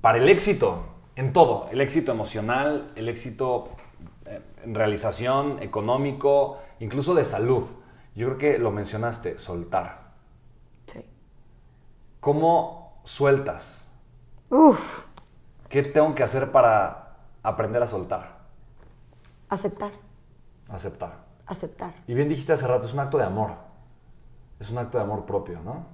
[0.00, 0.84] para el éxito,
[1.16, 1.66] en todo.
[1.72, 3.70] El éxito emocional, el éxito
[4.26, 7.64] eh, en realización, económico, incluso de salud.
[8.14, 10.12] Yo creo que lo mencionaste, soltar.
[10.86, 11.04] Sí.
[12.20, 13.88] ¿Cómo sueltas?
[14.50, 15.08] Uf.
[15.68, 18.38] ¿Qué tengo que hacer para aprender a soltar?
[19.48, 19.90] Aceptar.
[20.68, 21.24] Aceptar.
[21.44, 21.92] Aceptar.
[22.06, 23.69] Y bien dijiste hace rato, es un acto de amor
[24.60, 25.86] es un acto de amor propio, ¿no?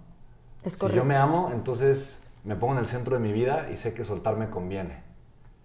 [0.64, 0.88] Es correcto.
[0.88, 3.94] Si yo me amo, entonces me pongo en el centro de mi vida y sé
[3.94, 5.02] que soltarme conviene.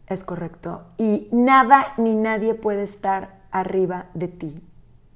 [0.07, 0.83] Es correcto.
[0.97, 4.61] Y nada ni nadie puede estar arriba de ti.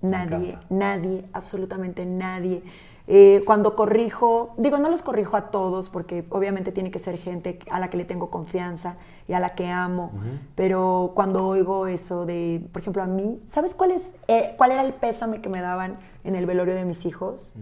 [0.02, 2.64] Nadie, nadie, absolutamente nadie.
[3.08, 7.60] Eh, cuando corrijo, digo, no los corrijo a todos porque obviamente tiene que ser gente
[7.70, 8.98] a la que le tengo confianza
[9.28, 10.12] y a la que amo,
[10.56, 14.84] pero cuando oigo eso de, por ejemplo, a mí, ¿sabes cuál, es, eh, cuál era
[14.84, 17.54] el pésame que me daban en el velorio de mis hijos?
[17.56, 17.62] Mm.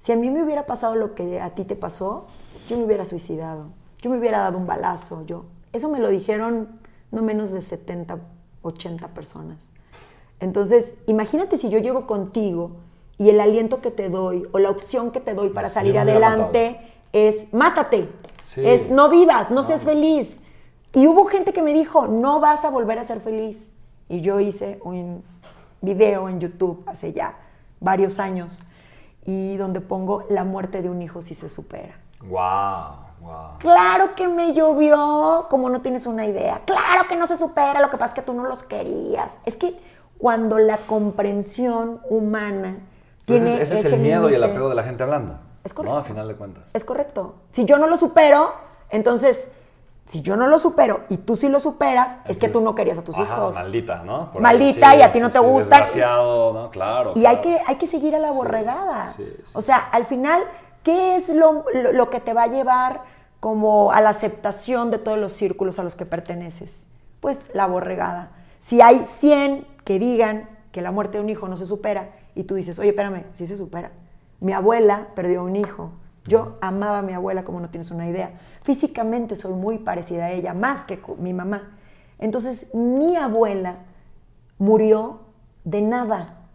[0.00, 2.26] Si a mí me hubiera pasado lo que a ti te pasó,
[2.68, 3.66] yo me hubiera suicidado,
[4.00, 5.44] yo me hubiera dado un balazo, yo.
[5.72, 6.80] Eso me lo dijeron
[7.10, 8.18] no menos de 70,
[8.62, 9.68] 80 personas.
[10.40, 12.76] Entonces, imagínate si yo llego contigo
[13.18, 16.80] y el aliento que te doy o la opción que te doy para salir adelante
[17.12, 18.08] es mátate,
[18.56, 20.40] es no vivas, no, seas feliz.
[20.94, 23.72] Y hubo gente que me dijo, no vas a volver a ser feliz.
[24.08, 25.22] Y yo hice un
[25.80, 27.36] video en YouTube hace ya
[27.80, 28.60] varios años
[29.24, 31.98] y donde pongo la muerte de un hijo si se supera.
[32.22, 33.08] Wow.
[33.20, 33.58] Wow.
[33.58, 36.62] Claro que me llovió, como no tienes una idea.
[36.64, 39.38] Claro que no se supera, lo que pasa es que tú no los querías.
[39.44, 39.76] Es que
[40.18, 42.78] cuando la comprensión humana
[43.34, 45.38] tiene ese, es el miedo y el apego de la gente hablando.
[45.64, 45.94] Es correcto.
[45.94, 46.00] ¿no?
[46.00, 46.70] A final de cuentas.
[46.72, 47.34] Es correcto.
[47.50, 48.52] Si yo no lo supero,
[48.90, 49.48] entonces
[50.08, 52.98] si yo no lo supero y tú sí lo superas, es que tú no querías
[52.98, 53.54] a tus hijos.
[53.54, 54.30] Maldita, ¿no?
[54.40, 55.80] maldita y a ti no te gusta.
[55.80, 56.70] Desgraciado, ¿no?
[56.70, 57.12] Claro.
[57.14, 59.12] Y Hay, que, hay que seguir a la borregada.
[59.52, 60.42] o sea, al final,
[60.82, 63.02] ¿qué es lo, lo, que te va a llevar
[63.38, 66.86] como a la aceptación de todos los círculos a los que perteneces?
[67.20, 68.30] Pues la borregada.
[68.60, 72.08] Si hay 100 que digan que la muerte de un hijo no se supera
[72.38, 73.90] y tú dices, oye, espérame, sí se supera.
[74.38, 75.90] Mi abuela perdió un hijo.
[76.24, 80.30] Yo amaba a mi abuela como no tienes una idea Físicamente soy muy parecida a
[80.30, 81.78] ella, más que mi mamá.
[82.18, 83.78] Entonces, mi abuela
[84.58, 85.20] murió
[85.64, 86.48] de nada.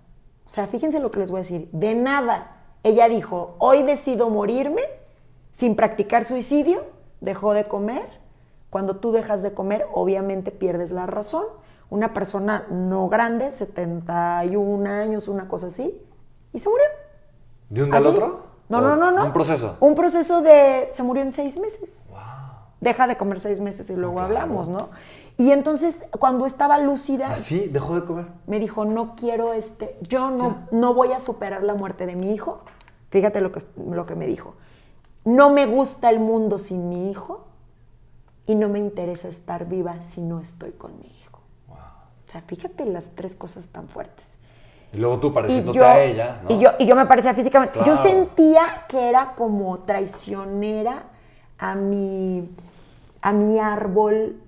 [0.46, 2.62] O sea, fíjense lo que les voy a decir, de nada.
[2.84, 4.84] Ella dijo, hoy decido morirme
[5.54, 6.86] sin practicar suicidio,
[7.20, 8.08] dejó de comer.
[8.70, 11.46] Cuando tú dejas de comer, obviamente pierdes la razón.
[11.94, 15.96] Una persona no grande, 71 años, una cosa así,
[16.52, 16.86] y se murió.
[17.70, 18.42] ¿De un día al otro?
[18.68, 19.26] No, no, no, no.
[19.26, 19.78] Un proceso.
[19.80, 20.90] Un proceso de.
[20.94, 22.08] Se murió en seis meses.
[22.10, 22.20] Wow.
[22.82, 24.90] Deja de comer seis meses y luego hablamos, ¿no?
[25.38, 27.28] Y entonces, cuando estaba lúcida.
[27.28, 27.66] ¿Así?
[27.68, 28.26] ¿Ah, ¿Dejó de comer?
[28.48, 29.96] Me dijo, no quiero este.
[30.02, 32.64] Yo no, no voy a superar la muerte de mi hijo.
[33.12, 34.56] Fíjate lo que, lo que me dijo.
[35.26, 37.46] No me gusta el mundo sin mi hijo
[38.48, 41.13] y no me interesa estar viva si no estoy con mi
[42.34, 44.38] sea, fíjate las tres cosas tan fuertes.
[44.92, 46.56] Y luego tú pareciéndote a ella, ¿no?
[46.56, 47.80] Y yo, y yo me parecía físicamente.
[47.86, 51.04] Yo sentía que era como traicionera
[51.58, 52.48] a mi,
[53.22, 54.40] a mi árbol,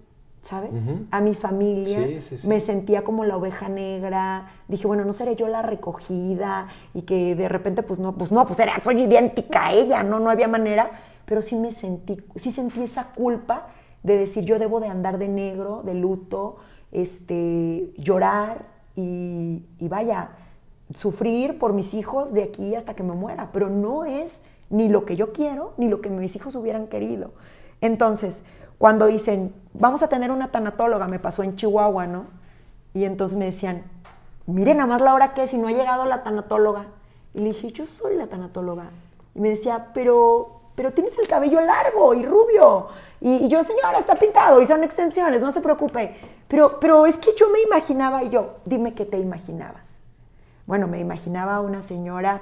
[0.43, 0.71] ¿sabes?
[1.09, 1.97] A mi familia.
[1.97, 2.47] Sí, sí, sí.
[2.47, 4.51] Me sentía como la oveja negra.
[4.67, 6.67] Dije, bueno, no seré yo la recogida.
[6.93, 10.19] Y que de repente, pues no, pues no, pues era, soy idéntica a ella, ¿no?
[10.19, 10.91] No había manera.
[11.25, 13.69] Pero sí me sentí, sí sentí esa culpa
[14.03, 16.57] de decir, yo debo de andar de negro, de luto,
[16.91, 18.65] este, llorar
[18.95, 20.29] y, vaya,
[20.93, 25.05] sufrir por mis hijos de aquí hasta que me muera, pero no es ni lo
[25.05, 27.31] que yo quiero, ni lo que mis hijos hubieran querido.
[27.81, 28.43] Entonces,
[28.77, 32.25] cuando dicen, vamos a tener una tanatóloga, me pasó en Chihuahua, ¿no?
[32.93, 33.83] Y entonces me decían,
[34.45, 36.88] miren nada más la hora que y no ha llegado la tanatóloga.
[37.33, 38.89] Y le dije, yo soy la tanatóloga.
[39.33, 42.88] Y me decía, pero, pero tienes el cabello largo y rubio.
[43.19, 46.15] Y, y yo, señora, está pintado y son extensiones, no se preocupe.
[46.47, 50.03] Pero, pero es que yo me imaginaba, y yo, dime qué te imaginabas.
[50.65, 52.41] Bueno, me imaginaba una señora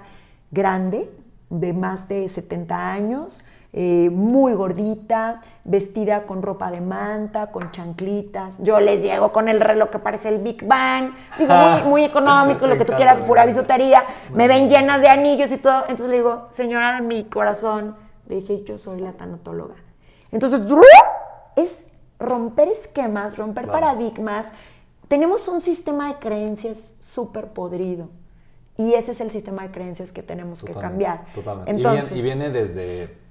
[0.52, 1.10] grande,
[1.50, 3.46] de más de 70 años,
[3.76, 8.58] eh, muy gordita, vestida con ropa de manta, con chanclitas.
[8.60, 12.68] Yo les llego con el reloj que parece el Big Bang, digo, muy, muy económico,
[12.68, 14.04] lo que tú quieras, pura bisutería.
[14.32, 15.82] Me ven llenas de anillos y todo.
[15.84, 17.96] Entonces le digo, señora de mi corazón,
[18.28, 19.76] le dije, yo soy la tanatóloga.
[20.32, 20.62] Entonces,
[21.56, 21.84] es
[22.24, 24.48] romper esquemas, romper paradigmas.
[25.08, 28.10] Tenemos un sistema de creencias súper podrido.
[28.78, 31.26] Y ese es el sistema de creencias que tenemos que cambiar.
[31.36, 31.72] Totalmente.
[31.72, 33.24] Entonces, y, viene, desde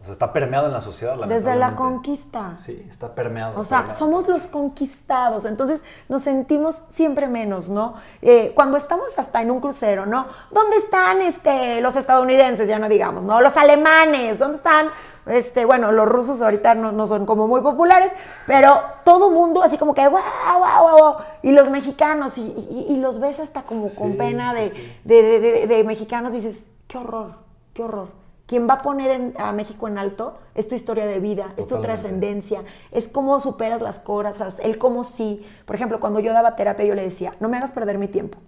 [0.00, 1.14] o sea, está permeado en la sociedad.
[1.26, 2.54] Desde la conquista.
[2.56, 3.60] Sí, está permeado.
[3.60, 7.96] O sea, somos los conquistados, entonces nos sentimos siempre menos, ¿no?
[8.22, 10.26] Eh, cuando estamos hasta en un crucero, ¿no?
[10.50, 13.42] ¿Dónde están este, los estadounidenses, ya no digamos, ¿no?
[13.42, 14.86] Los alemanes, ¿dónde están?
[15.26, 18.12] Este, bueno, los rusos ahorita no, son como muy populares,
[18.46, 20.22] pero todo mundo así como que, guau,
[20.58, 24.70] guau, guau, y los mexicanos, y, los ves hasta como con pena de,
[25.04, 27.34] de mexicanos, dices, qué horror,
[27.74, 31.52] qué horror quien va a poner a México en alto es tu historia de vida,
[31.56, 35.46] es tu trascendencia, es cómo superas las cosas, el cómo sí.
[35.66, 38.38] Por ejemplo, cuando yo daba terapia, yo le decía, no me hagas perder mi tiempo.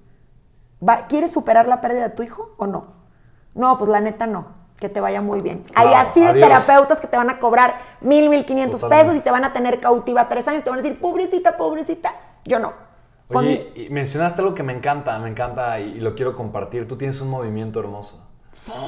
[1.08, 2.94] ¿Quieres superar la pérdida de tu hijo o no?
[3.54, 4.46] No, pues la neta no.
[4.82, 5.64] Que te vaya muy bien.
[5.76, 9.30] Hay así de terapeutas que te van a cobrar mil, mil quinientos pesos y te
[9.30, 12.16] van a tener cautiva tres años y te van a decir, pobrecita, pobrecita.
[12.44, 12.72] Yo no.
[13.28, 16.88] Oye, mencionaste algo que me encanta, me encanta y lo quiero compartir.
[16.88, 18.26] Tú tienes un movimiento hermoso.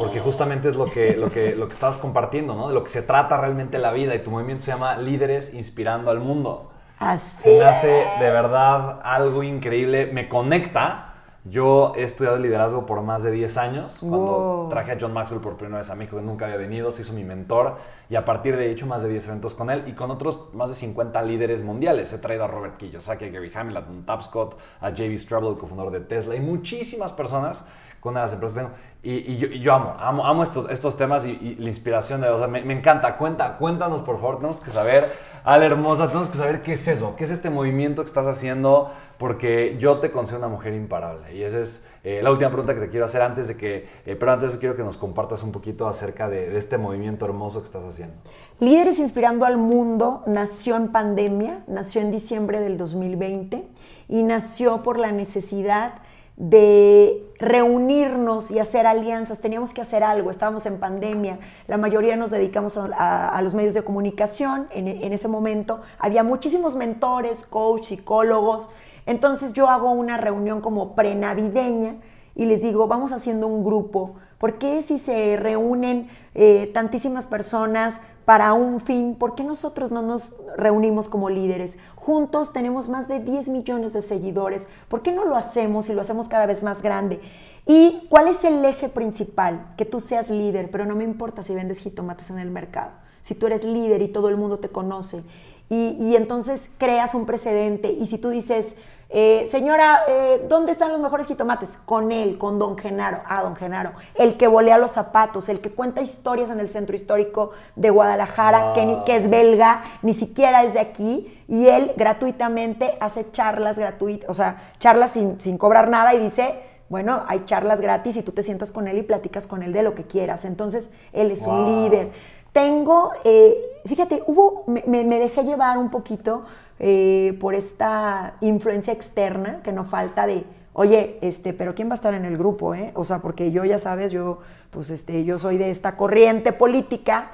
[0.00, 2.66] Porque justamente es lo que, lo, que, lo que estás compartiendo, ¿no?
[2.66, 4.16] De lo que se trata realmente la vida.
[4.16, 6.72] Y tu movimiento se llama Líderes Inspirando al Mundo.
[6.98, 10.06] Así se me hace de verdad algo increíble.
[10.06, 11.13] Me conecta.
[11.46, 13.98] Yo he estudiado liderazgo por más de 10 años.
[14.00, 17.02] Cuando traje a John Maxwell por primera vez a México, que nunca había venido, se
[17.02, 17.76] hizo mi mentor.
[18.08, 20.70] Y a partir de hecho más de 10 eventos con él y con otros más
[20.70, 22.10] de 50 líderes mundiales.
[22.14, 25.18] He traído a Robert Kiyosaki, a Gary Hamilton, a Tapscott, a J.B.
[25.18, 27.66] Straubel, el cofundador de Tesla, y muchísimas personas
[28.04, 28.74] con una de las empresas que tengo.
[29.02, 32.60] Y, yo, amo, amo, amo estos, estos temas y, la inspiración de, o sea, me,
[32.70, 33.16] encanta.
[33.16, 35.10] Cuenta, cuéntanos, por favor, tenemos que saber,
[35.42, 38.90] Ale Hermosa, tenemos que saber qué es eso, qué es este movimiento que estás haciendo,
[39.16, 41.34] porque yo te considero una mujer imparable.
[41.34, 44.16] Y esa es eh, la última pregunta que te quiero hacer antes de que, eh,
[44.16, 47.64] pero antes quiero que nos compartas un poquito acerca de, de este movimiento hermoso que
[47.64, 48.16] estás haciendo.
[48.60, 53.64] Líderes Inspirando al Mundo nació en pandemia, nació en diciembre del 2020
[54.10, 56.02] y nació por la necesidad
[56.36, 62.30] de reunirnos y hacer alianzas, teníamos que hacer algo, estábamos en pandemia, la mayoría nos
[62.30, 68.68] dedicamos a, los medios de comunicación, en, ese momento había muchísimos mentores, coach, psicólogos,
[69.06, 71.96] entonces yo hago una reunión como prenavideña
[72.34, 78.00] y les digo, vamos haciendo un grupo, ¿por qué si se reúnen eh, tantísimas personas
[78.24, 81.78] para un fin, ¿por qué nosotros no nos reunimos como líderes?
[81.94, 86.00] Juntos tenemos más de 10 millones de seguidores, ¿por qué no lo hacemos y lo
[86.00, 87.20] hacemos cada vez más grande?
[87.66, 89.74] ¿Y cuál es el eje principal?
[89.76, 92.90] Que tú seas líder, pero no me importa si vendes jitomates en el mercado.
[93.22, 95.22] Si tú eres líder y todo el mundo te conoce
[95.70, 98.74] y, y entonces creas un precedente y si tú dices,
[99.16, 101.78] eh, señora, eh, ¿dónde están los mejores jitomates?
[101.86, 103.20] Con él, con don Genaro.
[103.28, 103.92] Ah, don Genaro.
[104.16, 108.72] El que volea los zapatos, el que cuenta historias en el centro histórico de Guadalajara,
[108.72, 111.40] que, que es belga, ni siquiera es de aquí.
[111.46, 116.60] Y él gratuitamente hace charlas gratuitas, o sea, charlas sin, sin cobrar nada y dice,
[116.88, 119.84] bueno, hay charlas gratis y tú te sientas con él y platicas con él de
[119.84, 120.44] lo que quieras.
[120.44, 122.10] Entonces, él es un líder.
[122.52, 126.44] Tengo, eh, fíjate, hubo, me, me, dejé llevar un poquito
[126.78, 131.96] eh, por esta influencia externa que no falta de, oye, este, pero ¿quién va a
[131.96, 132.74] estar en el grupo?
[132.74, 132.92] Eh?
[132.94, 137.30] O sea, porque yo ya sabes, yo, pues, este, yo soy de esta corriente política.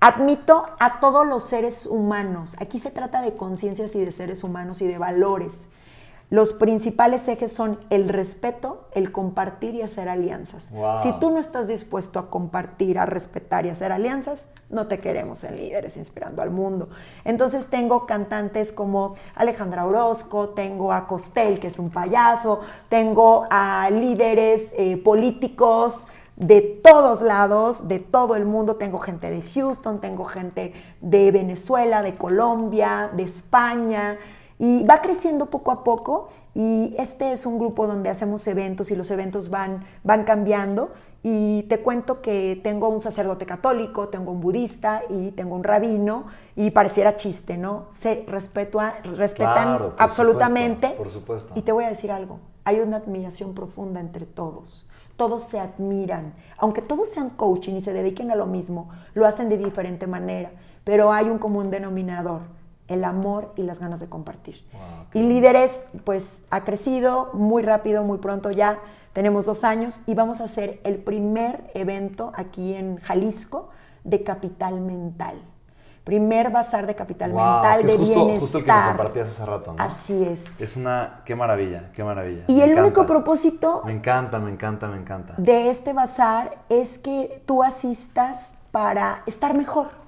[0.00, 2.56] Admito a todos los seres humanos.
[2.58, 5.68] Aquí se trata de conciencias y de seres humanos y de valores.
[6.32, 10.70] Los principales ejes son el respeto, el compartir y hacer alianzas.
[11.02, 15.44] Si tú no estás dispuesto a compartir, a respetar y hacer alianzas, no te queremos
[15.44, 16.88] en Líderes Inspirando al Mundo.
[17.26, 23.90] Entonces tengo cantantes como Alejandra Orozco, tengo a Costel, que es un payaso, tengo a
[23.90, 28.76] líderes eh, políticos, de todos lados, de todo el mundo.
[28.76, 30.72] Tengo gente de Houston, tengo gente
[31.02, 34.16] de Venezuela, de Colombia, de España.
[34.62, 38.94] Y va creciendo poco a poco y este es un grupo donde hacemos eventos y
[38.94, 40.92] los eventos van, van cambiando.
[41.24, 46.26] Y te cuento que tengo un sacerdote católico, tengo un budista y tengo un rabino
[46.54, 47.86] y pareciera chiste, ¿no?
[47.98, 50.90] Se respetan absolutamente.
[50.90, 51.54] por supuesto.
[51.56, 54.86] Y te voy a decir algo, hay una admiración profunda entre todos.
[55.16, 56.34] Todos se admiran.
[56.56, 60.52] Aunque todos sean coaching y se dediquen a lo mismo, lo hacen de diferente manera,
[60.84, 62.42] pero hay un común denominador
[62.92, 64.64] el amor y las ganas de compartir.
[65.14, 68.78] y Líderes, pues ha crecido muy rápido, muy pronto ya.
[69.12, 73.68] Tenemos dos años y vamos a hacer el primer evento aquí en Jalisco
[74.04, 75.42] de Capital Mental.
[76.04, 78.40] Primer bazar de Capital Mental de justo, bienestar.
[78.40, 79.82] justo el que me compartías hace rato, ¿no?
[79.82, 80.46] Así es.
[80.58, 82.44] Es una, qué maravilla, qué maravilla.
[82.48, 83.82] Y el único propósito...
[83.84, 85.34] Me encanta, me encanta, me encanta.
[85.36, 90.01] De este bazar es que tú asistas para estar mejor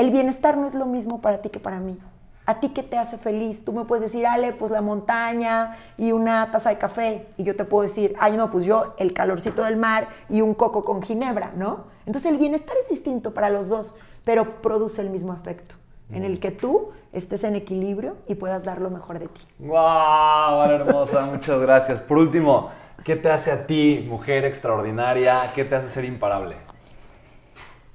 [0.00, 1.98] el bienestar no es lo mismo para ti que para mí.
[2.46, 3.66] ¿A ti qué te hace feliz?
[3.66, 7.26] Tú me puedes decir, Ale, pues la montaña y una taza de café.
[7.36, 10.54] Y yo te puedo decir, ay, no, pues yo el calorcito del mar y un
[10.54, 11.84] coco con ginebra, ¿no?
[12.06, 13.94] Entonces el bienestar es distinto para los dos,
[14.24, 15.74] pero produce el mismo efecto,
[16.10, 19.42] en el que tú estés en equilibrio y puedas dar lo mejor de ti.
[19.58, 20.62] ¡Wow!
[20.62, 22.00] hermosa, muchas gracias.
[22.00, 22.70] Por último,
[23.04, 25.42] ¿qué te hace a ti, mujer extraordinaria?
[25.54, 26.56] ¿Qué te hace ser imparable?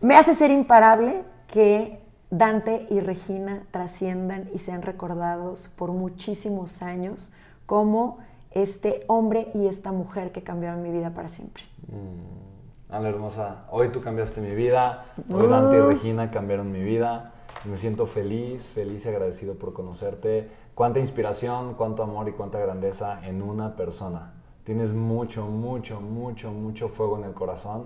[0.01, 7.31] Me hace ser imparable que Dante y Regina trasciendan y sean recordados por muchísimos años
[7.65, 8.19] como
[8.51, 11.63] este hombre y esta mujer que cambiaron mi vida para siempre.
[11.87, 15.87] Mm, Ana hermosa, hoy tú cambiaste mi vida, hoy Dante y uh.
[15.87, 17.31] Regina cambiaron mi vida.
[17.65, 20.49] Me siento feliz, feliz y agradecido por conocerte.
[20.75, 24.33] Cuánta inspiración, cuánto amor y cuánta grandeza en una persona.
[24.65, 27.85] Tienes mucho, mucho, mucho, mucho fuego en el corazón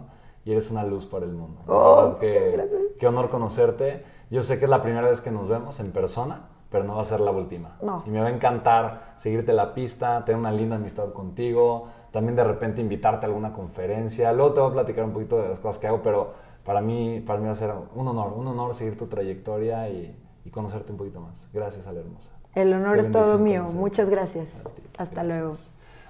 [0.50, 1.62] y eres una luz para el mundo.
[1.68, 4.04] Oh, qué, honor conocerte.
[4.32, 7.04] Yo sé que es la primera vez que nos vemos en persona, pero no va
[7.04, 7.78] a ser la última.
[8.08, 12.44] Y me va a encantar seguirte la pista, tener una linda amistad contigo, también de
[12.44, 14.34] repente invitarte a alguna conferencia.
[14.34, 16.32] Luego te voy a platicar un poquito de las cosas que hago, pero
[16.66, 20.16] para mí, para mí va a ser un honor, un honor seguir tu trayectoria y,
[20.52, 21.48] conocerte un poquito más.
[21.54, 22.32] Gracias, Ale Hermosa.
[22.56, 23.68] El honor es todo mío.
[23.76, 24.64] Muchas gracias.
[24.98, 25.54] Hasta luego.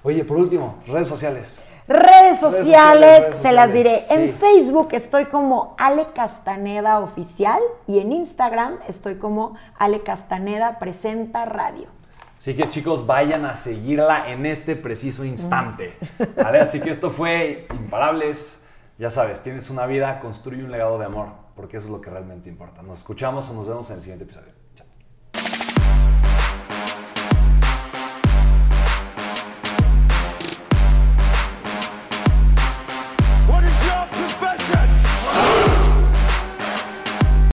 [0.02, 1.62] Oye, por último, redes sociales.
[1.90, 4.04] Redes sociales, se las diré.
[4.12, 11.46] En Facebook estoy como Ale Castaneda Oficial y en Instagram estoy como Ale Castaneda Presenta
[11.46, 11.88] Radio.
[12.38, 15.98] Así que chicos, vayan a seguirla en este preciso instante.
[16.38, 16.60] ¿vale?
[16.60, 18.64] Así que esto fue Imparables.
[19.00, 22.12] Ya sabes, tienes una vida, construye un legado de amor, porque eso es lo que
[22.12, 22.84] realmente importa.
[22.84, 24.59] Nos escuchamos o nos vemos en el siguiente episodio.